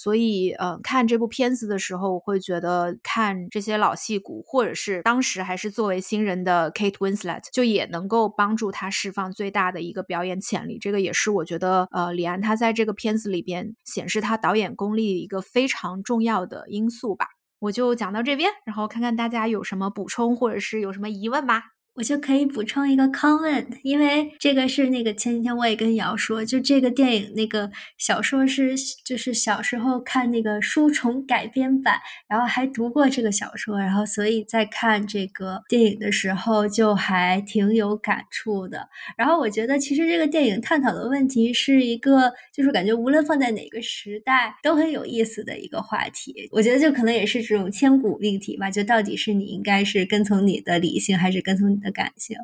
[0.00, 10.78] 所以，呃，看这部片子的时候，我会觉得看这些老戏骨，或者是当时还是作为新人的 Kate Winslet，就也能够帮助他释放最大的一个表演潜力。
[10.78, 17.26] 这个也是我觉得，呃，李安他在这个片子里边显示他导演功力一个非常重要的因素吧。
[17.58, 21.64] 我就讲到这边，然后看看大家有什么补充，或者是有什么疑问吧？
[21.98, 27.68] 我就可以补充一个 comment，因为这个是那个前几天我也跟瑶说，就这个电影那个
[27.98, 31.96] 小说是就是小时候看那个书虫改编版，
[32.28, 38.88] 然后还读过这个小说，然后所以在看这个电影的时候就还挺有感触的。
[39.16, 46.48] 然后我觉得其实这个电影探讨的问题是一个，就是感觉无论放在哪个时代都很有意思的一个话题。
[46.52, 51.87] 我觉得就可能也是这种千古命题吧，就到底是你应该是跟从你的理性，还是跟从你的。
[51.90, 52.36] 感性，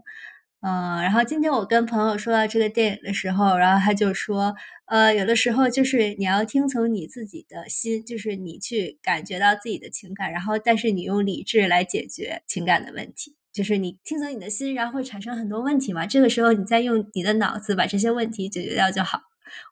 [0.60, 4.54] 嗯，然后今天我跟朋友说到这个电影的时候，然后他就说，
[4.86, 19.20] 呃，有的时候就是你要听从你自己的心，就是你去感觉到自己的情感，然后但是你用理智来解决情感的问题，就是你听从你的心，然后会产生很多问题嘛，这个时候你再用你的脑子把这些问题解决掉就好。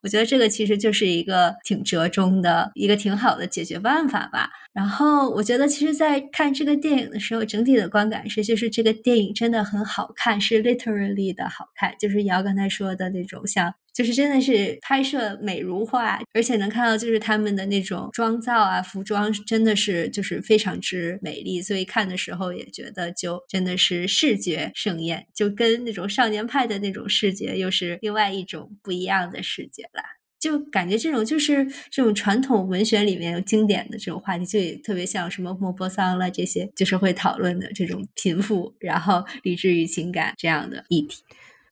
[0.02, 4.50] 我觉得这个其实就是一个挺折中的一个挺好的解决办法吧。
[4.72, 13.74] 然后我觉得，其实，在看这个电影的时候，整体的观感是，就是这个电影真的很好看，是 literally 的好看，就是瑶刚才说的那种像。
[13.92, 30.02] 就是真的是拍摄美如画，而且能看到就是他们的那种妆造啊、服装，真的是就是非常之美丽，所以看的时候也觉得就真的是视觉盛宴，就跟那种少年派的那种视觉又是另外一种不一样的视觉了。
[30.40, 41.22] 就感觉这种就是这种传统文学里面有经典的这种话题，就也特别像什么莫泊桑了这些，就是会讨论的这种贫富，然后理智与情感这样的议题。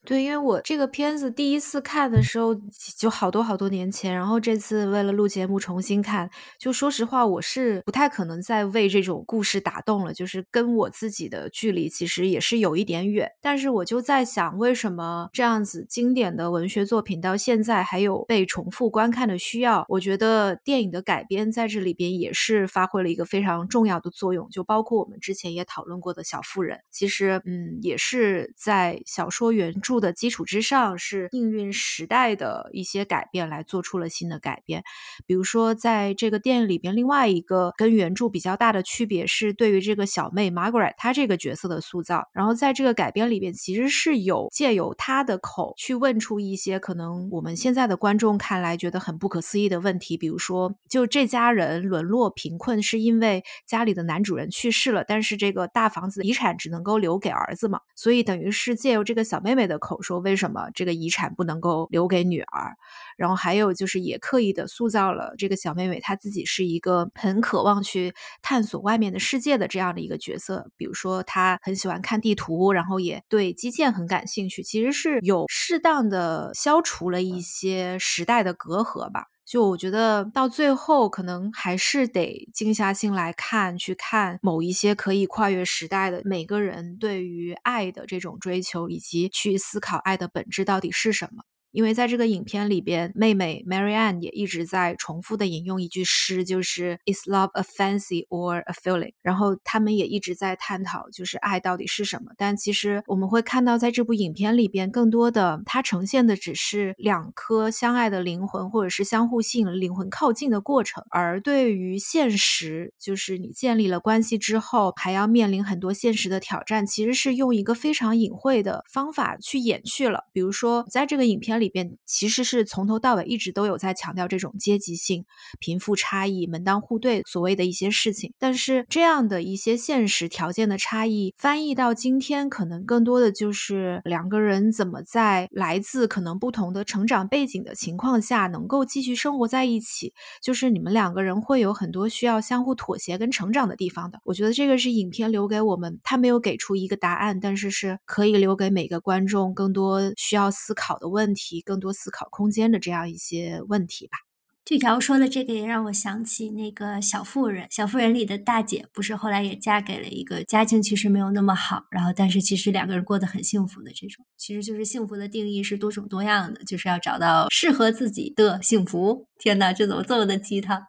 [0.03, 2.55] 对，因为我这个片子第一次看的时候
[2.97, 6.27] 就好多好多年前，然后这次为了录节目重新看，
[6.57, 13.29] 就说实话，我是不太可能再为这种故事打动了，就是跟我自己的距离其实也是有一点远。
[13.41, 19.85] 但是我就在想，为什么这样子经典的文学作品到现在还有被重复观看的需要？
[19.87, 29.90] 我觉得电影的改编在这里边也是发挥了一个非常重要的作用，就包括我们之前也讨论过的小妇人，其实嗯也是在小说原著。
[29.99, 34.83] 的基础之上，是应运时代的一些改变来做出了新的改变。
[35.25, 42.27] 比如说，在这个电影里边，另外一个跟原著比较大的区别是，对于这个小妹 Margaret 她这个角色的塑造。
[42.33, 50.17] 然后在这个改编里边，其实是有借由她的口去问出一些可能我们现在的观众看来觉得很不可思议的问题。
[50.17, 60.01] 比如说，就这家人沦落贫困，是因为家里的男主人去世了，但是这个大房子遗产只能够留给儿子嘛，所以等于是借由这个小妹妹的口。
[60.01, 62.77] 说为什么这个遗产不能够留给女儿？
[63.17, 70.71] 然后还有就是也刻意的塑造了这个小妹妹她自己是一个很渴望去探索外面的世界的这样的一个角色。
[70.77, 74.63] 比如说她很喜欢看地图，然后也对基建很感兴趣。
[74.63, 79.25] 其实是有适当的消除了一些时代的隔阂吧。
[79.51, 91.43] 就我觉得到最后，可能还是得静下心来看，去看某一些可以跨越时代的每个人对于爱的这种追求，以及去思考爱的本质到底是什么。
[91.71, 102.31] 因为在这个影片里边，妹妹 Marianne 也一直在重复的引用一句诗，就是 "Is love a fancy or a feeling？" 然后他们也一直在探讨，就是爱到底是什么。
[102.37, 111.03] 但其实我们会看到，在这部影片里边，更多的它呈现的只是两颗相爱的灵魂，或者是相互吸引灵魂靠近的过程。
[111.09, 120.25] 而对于现实，就是你建立了关系之后，还要面临很多现实的挑战，其实是用一个非常隐晦的方法去掩去了。
[120.33, 121.60] 比如说，在这个影片。
[121.61, 125.23] 里边其实是从头到尾一直都有在强调这种阶级性、
[125.59, 128.33] 贫富差异、门当户对所谓的一些事情。
[128.37, 140.13] 但是这样的一些现实条件的差异，翻译到今天，可能更多的就是两个人怎么在来自可能不同的成长背景的情况下，能够继续生活在一起。
[140.41, 144.19] 就是你们两个人会有很多需要相互妥协跟成长的地方的。
[144.25, 154.19] 我觉得这个是影片留给我们，他没有给出一个答案，但是是可以留给每个观众更多需要思考的问题，更多思考空间的这样一些问题吧。
[154.63, 169.25] 就瑶说的这个也让我想起那个小妇人，小妇人里的大姐不是后来也嫁给了一个家境其实没有那么好，然后但是其实两个人过得很幸福的这种，其实就是幸福的定义是多种多样的，就是要找到适合自己的幸福。
[169.39, 170.83] 天哪，这怎么这么的鸡汤？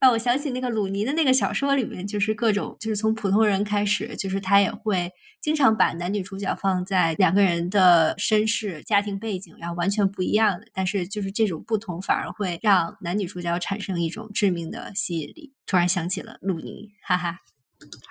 [0.00, 15.52] 让我想起那个鲁尼的那个小说里面，就是各种，就是从普通人开始，就是他也会经常把男女主角放在两个人的身世、家庭背景，然后完全不一样的，但是就是这种不同反而会让男女主角产生一种致命的吸引力。
[15.66, 17.40] 突然想起了鲁尼，哈哈。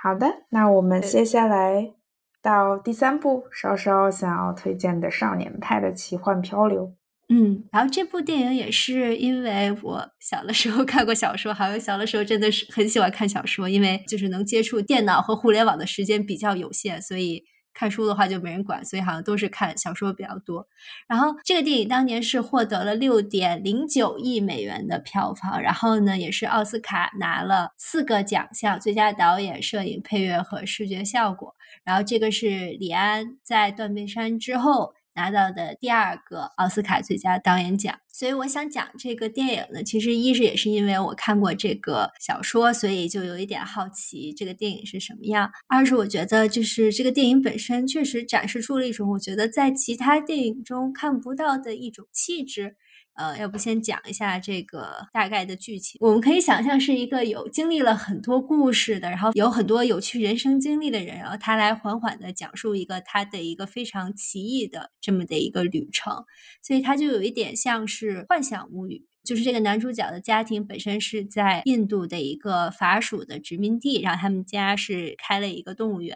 [0.01, 1.93] 好的，那我们接下来
[2.41, 6.93] 到第三部，稍稍想要推荐的少年派的奇幻漂流。
[7.29, 20.65] 嗯，然后这部电影也是因为我小的时候看过小说，好像小的时候真的是很喜欢看小说，因为就是能接触电脑和互联网的时间比较有限，所以看书的话就没人管，所以好像都是看小说比较多。
[21.05, 31.53] 然后这个电影当年是获得了六点零九亿美元的票房，然后呢也是奥斯卡拿了四个奖项：最佳导演、摄影、配乐和视觉效果。
[31.83, 34.93] 然后这个是李安在《断背山》之后。
[35.17, 52.75] 拿到的第二个奥斯卡最佳导演奖，所以我想讲这个电影呢，其实一是也是因为我看过这个小说，所以就有一点好奇这个电影是什么样；二是我觉得就是这个电影本身确实展示出了一种我觉得在其他电影中看不到的一种气质。
[53.17, 55.97] 呃，要不先讲一下这个大概的剧情。
[55.99, 66.25] 我们可以想象是一个有经历了很多故事的，然后有很多有趣人生经历的人，然后他来缓缓的讲述一个他的一个非常奇异的这么的一个旅程，
[66.61, 69.07] 所以他就有一点像是幻想物语。
[69.25, 76.15] 就是这个男主角的家庭本身是在印度的一个法属的殖民地，然后他们家是开了一个动物园。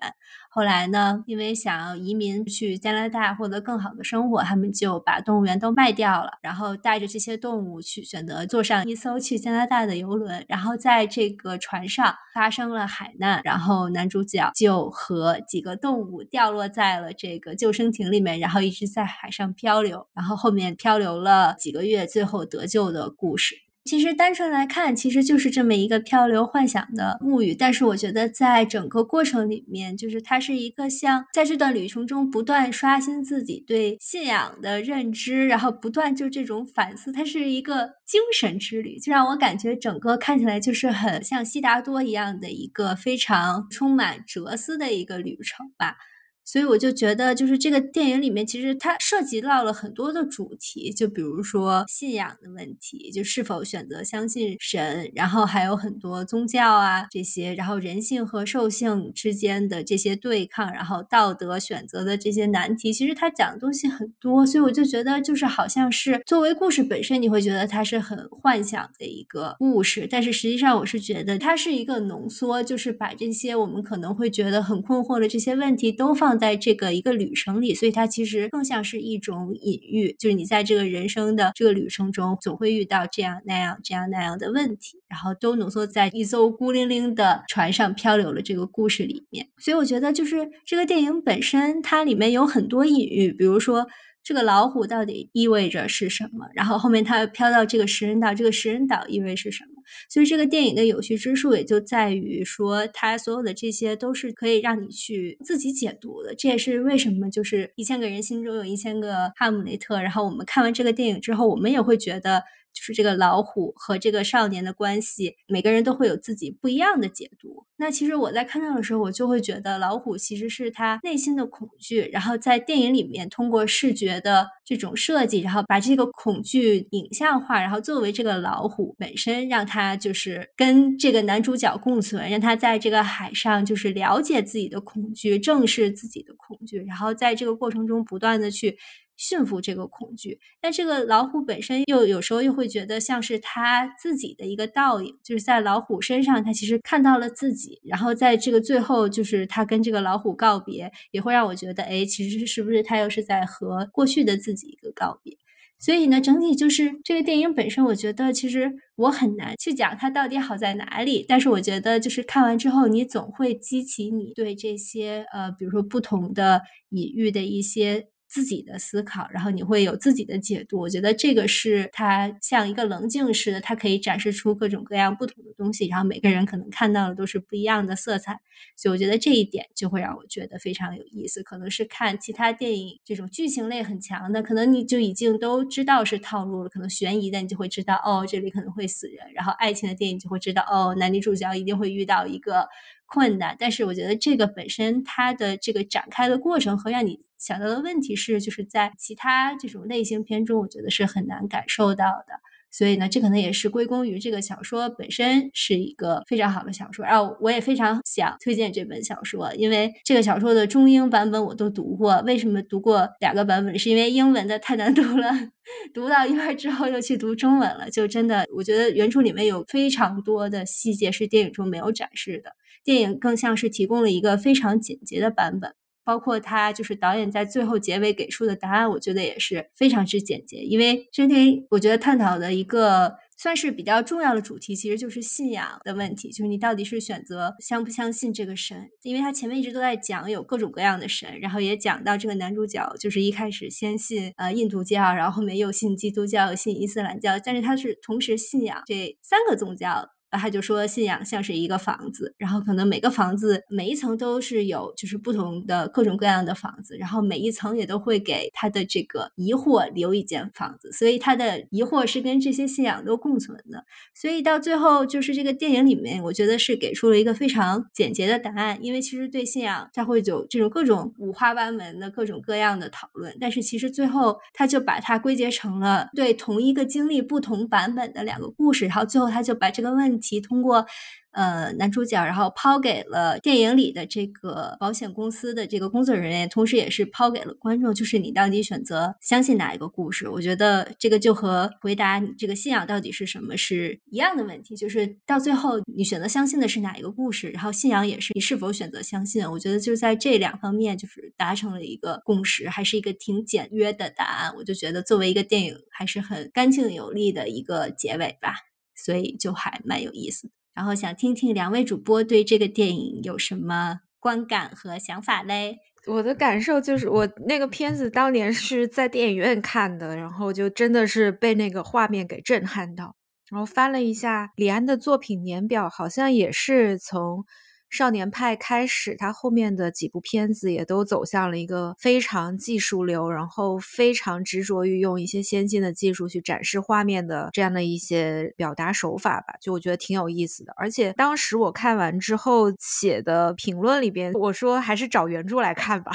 [0.54, 10.44] 后来呢，因为想要移民去加拿大获得更好的生活，他们就把动物园都卖掉了，然后带着这些动物去选择坐上一艘去加拿大的游轮。
[10.50, 23.10] 然后在这个船上发生了海难，然后男主角就和几个动物掉落在了这个救生艇里面，然后一直在海上漂流，然后后面漂流了几个月，最后得救的。
[23.10, 27.56] 故事其实单纯来看，其实就是这么一个漂流幻想的物语。
[27.56, 45.96] 但是我觉得在整个过程里面，就是它是一个像在这段旅程中不断刷新自己对信仰的认知，然后不断就这种反思，它是一个精神之旅，就让我感觉整个看起来就是很像悉达多一样的一个非常充满哲思的一个旅程吧。
[46.44, 64.46] 所以我就觉得，就是这个电影里面，其实它涉及到了很多的主题，就比如说信仰的问题，就是否选择相信神，然后还有很多宗教啊这些，然后人性和兽性之间的这些对抗，然后道德选择的这些难题，其实它讲的东西很多。
[64.46, 76.31] 所以我就觉得，就是好像是作为故事本身，你会觉得它是很幻想的一个故事，但是实际上我是觉得它是一个浓缩，就是把这些我们可能会觉得很困惑的这些问题都放。
[76.32, 89.50] 放在这个一个旅程里，所以它其实更像是一种隐喻，就是你在这个人生的这个旅程中，总会遇到这样那样、这样那样的问题，然后都浓缩在一艘孤零零的船上漂流了这个故事里面。
[89.58, 93.88] 所以我觉得，就是这个电影本身，它里面有很多隐喻，比如说。
[94.24, 96.46] 这个老虎到底意味着是什么？
[96.54, 99.71] 然后后面它飘到这个食人岛，这个食人岛意味是什么？
[100.10, 106.34] 所以这个电影的有趣之处也就在于说，它所有的这些都是可以让你去自己解读的。
[106.36, 110.02] 这也是为什么就是一千个人心中有一千个哈姆雷特。
[110.02, 112.44] 然后我们看完这个电影之后，我们也会觉得。
[112.74, 117.66] 就是这个老虎和这个少年的关系，每个人都会有自己不一样的解读。
[117.78, 138.78] 那其实我在看到的时候，我就会觉得老虎其实是他内心的恐惧，然后在电影里面通过视觉的这种设计，然后把这个恐惧影像化，然后作为这个老虎本身，让他就是跟这个男主角共存，让他在这个海上就是了解自己的恐惧，正视自己的恐惧，然后在这个过程中不断的去。
[139.18, 147.80] 驯服这个恐惧，但这个老虎本身又有时候又会觉得像是他自己的一个倒影，就是在老虎身上，他其实看到了自己。
[147.84, 155.38] 然后在这个最后，就是他跟这个老虎告别，也会让我觉得，哎，其实是不是他又是在和过去的自己一个告别？
[155.78, 161.24] 所以呢，整体就是这个电影本身，我觉得其实我很难去讲它到底好在哪里。
[161.28, 168.08] 但是我觉得，就是看完之后，你总会激起你对这些呃，比如说不同的隐喻的一些。
[168.32, 170.80] 自己的思考，然后你会有自己的解读。
[170.80, 178.40] 我觉得这个是它像一个棱镜似的，它可以展示出各种各样不同的东西，然后每个人可能看到的都是不一样的色彩。
[178.78, 181.44] 所以我觉得这一点就会让我觉得非常有意思。
[181.44, 186.70] 可能是看其他电影这种剧情类很强的，可能你就已经都知道是套路了。
[186.70, 189.18] 可能悬疑的你就会知道，哦，这里可能会死人。
[189.34, 192.70] 然后爱情的电影就会知道，哦，男女主角一定会遇到一个。
[193.14, 202.40] 困难，但是我觉得这个本身它的这个展开的过程和让你想到的问题是，就是在其他这种类型片中，我觉得是很难感受到的。
[202.74, 207.04] 所以呢，这可能也是归功于这个小说本身是一个非常好的小说。
[207.04, 212.24] 然后我也非常想推荐这本小说，因为这个小说的中英版本我都读过。
[212.26, 213.78] 为什么读过两个版本？
[213.78, 215.30] 是因为英文的太难读了，
[215.94, 217.90] 读到一半之后又去读中文了。
[217.90, 222.52] 就真的，我觉得原著里面有非常多的细节是电影中没有展示的。
[222.86, 230.58] 电影更像是提供了一个非常简洁的版本，包括他就是导演在最后结尾给出的答案，我觉得也是非常之简洁。
[230.58, 238.90] 因为这电影我觉得探讨的一个算是比较重要的主题，其实就是信仰的问题，就是你到底是选择相不相信这个神？
[239.04, 250.10] 因为他前面一直都在讲有各种各样的神，然后也讲到这个男主角就是一开始先信呃印度教，然后后面又信基督教，信伊斯兰教，但是他是同时信仰这三个宗教。
[250.40, 263.84] 他就说，信仰像是一个房子，然后可能每个房子每一层都是有，就是不同的各种各样的房子，然后每一层也都会给他的这个疑惑留一间房子，所以他的疑惑是跟这些信仰都共存的。
[264.14, 268.78] 所以到最后，就是这个电影里面，我觉得是给出了一个非常简洁的答案。
[268.82, 280.21] 因为其实对信仰，它会有这种各种五花八门的各种各样的讨论，但是其实最后他就把它归结成了对同一个经历不同版本的两个故事，然后最后他就把这个问。
[280.22, 280.86] 其通过。
[281.34, 290.28] 呃，男主角然后抛给了电影里的这个保险公司的这个工作人员，同时也是抛给了观众，就是你到底选择相信哪一个故事？
[290.28, 299.50] 我觉得这个就和回答你这个信仰到底是什么是一样的问题，就是到最后你选择相信的是哪一个故事，然后信仰也是你是否选择相信？
[299.50, 304.54] 我觉得就在这两方面就是达成了一个共识，还是一个挺简约的答案。
[304.58, 308.56] 我就觉得作为一个电影还是很干净有力的一个结尾吧，
[309.04, 310.54] 所以就还蛮有意思的。
[310.74, 315.78] 然后想听听两位主播对这个电影有什么观感和想法嘞？
[316.08, 323.16] 我的感受就是，我那个片子当年是在电影院看的，然后就真的是被那个画面给震撼到。
[323.50, 327.46] 然后翻了一下李安的作品年表，好像也是从。
[327.92, 340.74] 少年派开始，他后面的几部片子也都走向了一个非常技术流，然后非常执着于用一些先进的技术去展示画面的这样的一些表达手法吧，就我觉得挺有意思的。
[340.78, 346.12] 而且当时我看完之后写的评论里边，我说还是找原著来看吧。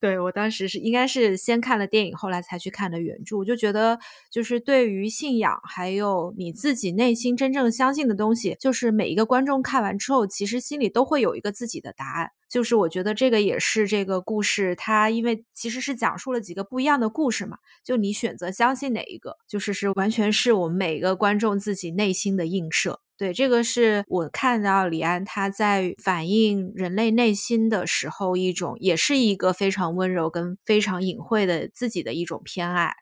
[0.00, 3.36] 对我当时是应该是先看了电影，后来才去看的原著。
[3.36, 3.98] 我就觉得，
[4.30, 12.30] 就是对于信仰，还有你自己内心真正相信的东西，就是每一个观众看完之后，其实心里都会有一个自己的答案。
[12.50, 17.58] 就是我觉得这个也是这个故事，它因为其实是讲述了几个不一样的故事嘛。
[17.84, 23.00] 就你选择相信哪一个，就是是完全是我们每个观众自己内心的映射。
[23.16, 32.94] 对，这个是我看到李安他在反映人类内心的时候，一种也是一个非常温柔跟非常隐晦的自己的一种偏爱。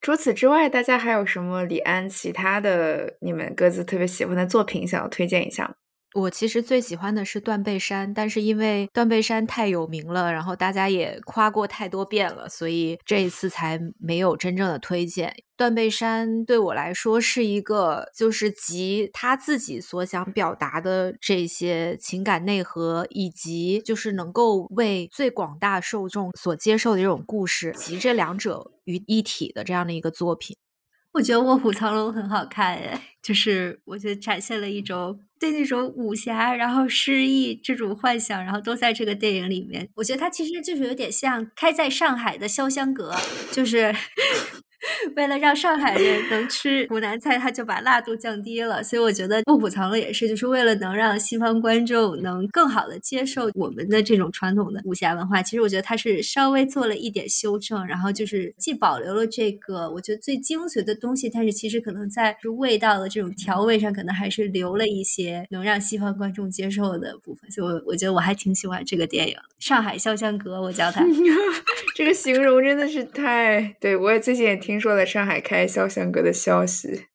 [0.00, 5.74] 除此之外，大家还有什么李安其他的你们各自特别喜欢的作品想要推荐一下吗？
[6.14, 15.28] 我其实最喜欢的是《断背山》，但是因为《断背山》太有名了，然后大家也夸过太多遍了，所以这一次才没有真正的推荐。
[15.56, 30.56] 《断背山》对我来说是一个，就是集他自己所想表达的这些情感内核，以及就是能够为最广大受众所接受的这种故事，集这两者于一体的这样的一个作品。
[31.14, 39.88] 我觉得《卧虎藏龙》很好看，哎，就是我觉得展现了一种对那种武侠，然后诗意这种幻想，然后都在这个电影里面。
[39.94, 43.14] 我觉得它其实就是有点像开在上海的潇湘阁，
[43.52, 43.94] 就是。
[45.16, 48.82] 为了让上海人能吃湖南菜，他就把辣度降低了。
[48.82, 55.42] 所以我觉得《卧虎藏龙》也是，就是为了能让西方观众能更好的接受我们的这种传统的武侠文化。
[55.42, 67.50] 其实我觉得它是稍微做了一点修正，然后就是既保留了这个我觉得最精髓的东西，但是其实可能在味道的这种调味上，可能还是留了一些能让西方观众接受的部分。
[67.50, 71.04] 所以，我我觉得我还挺喜欢这个电影《上海潇湘阁》，我叫它。
[71.94, 73.74] 这个形容真的是太……
[73.80, 77.06] 对我也最近也听说了上海开肖像阁的消息。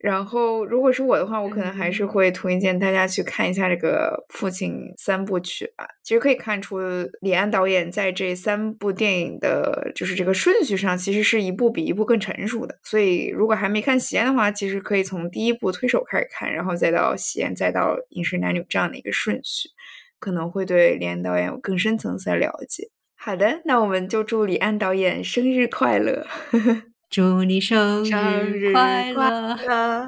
[0.00, 5.88] 然后，如果是我的话，我可能还是会推荐大家去看一下这个《父亲三部曲》吧。
[6.04, 6.78] 其实可以看出，
[7.20, 12.78] 李安导演在这三部电影的，就是这个顺序上，其实是一部比一部更成熟的。
[12.84, 19.68] 所以，如果还没看《喜宴》的话，其实可以从第一部《推手》开始看，然后再到《喜宴》，再到《饮食男女》这样的一个顺序，
[20.20, 22.88] 可能会对李安导演有更深层次的了解。
[23.28, 26.26] 好的，那我们就祝李安导演生日快乐！
[27.10, 30.06] 祝你生日快乐！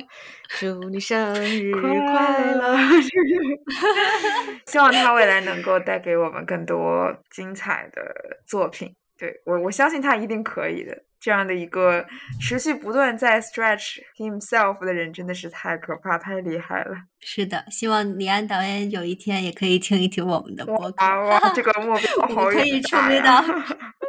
[0.58, 2.74] 祝你生 日快乐！
[4.64, 8.02] 希望他未来能够带给我们更多精彩的
[8.46, 8.96] 作品。
[9.18, 10.96] 对我，我相信他一定可以的。
[11.20, 12.04] 这样的一个
[12.40, 16.96] 持续不断在 stretch himself 的人，真的是太可怕、太厉害了。
[17.20, 21.04] 是的，希望李安导演有一天也可以听一听我们的播客。
[21.04, 23.44] 哇，这个目标 好可以出名到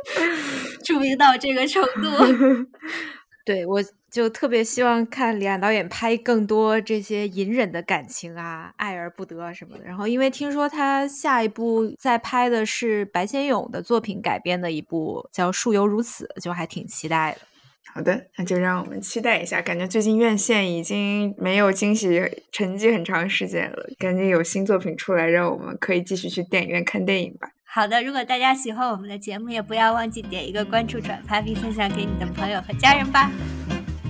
[0.87, 2.67] 出名到这个程度。
[3.43, 3.81] 对，我
[4.11, 9.85] 就特别希望看李安导演拍更多这些隐忍的感情啊，爱而不得什么的。
[9.85, 17.47] 然后，因为听说他下一部在拍的是白先勇的作品改编的一部叫《树犹如此》，就还挺期待的。
[17.93, 19.61] 好的，那就让我们期待一下。
[19.61, 27.49] 感觉最近院线已经没有惊喜沉寂很长时间了，赶紧有新作品出来，让我们可以继续去电影院看电影吧。
[27.65, 33.31] 好的，如果大家喜欢我们的节目，也不要忘记点一个关注、转发并分享给你的朋友和家人吧。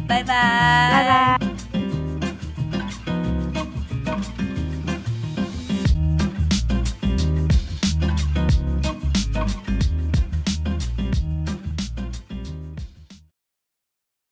[0.07, 1.60] 拜拜。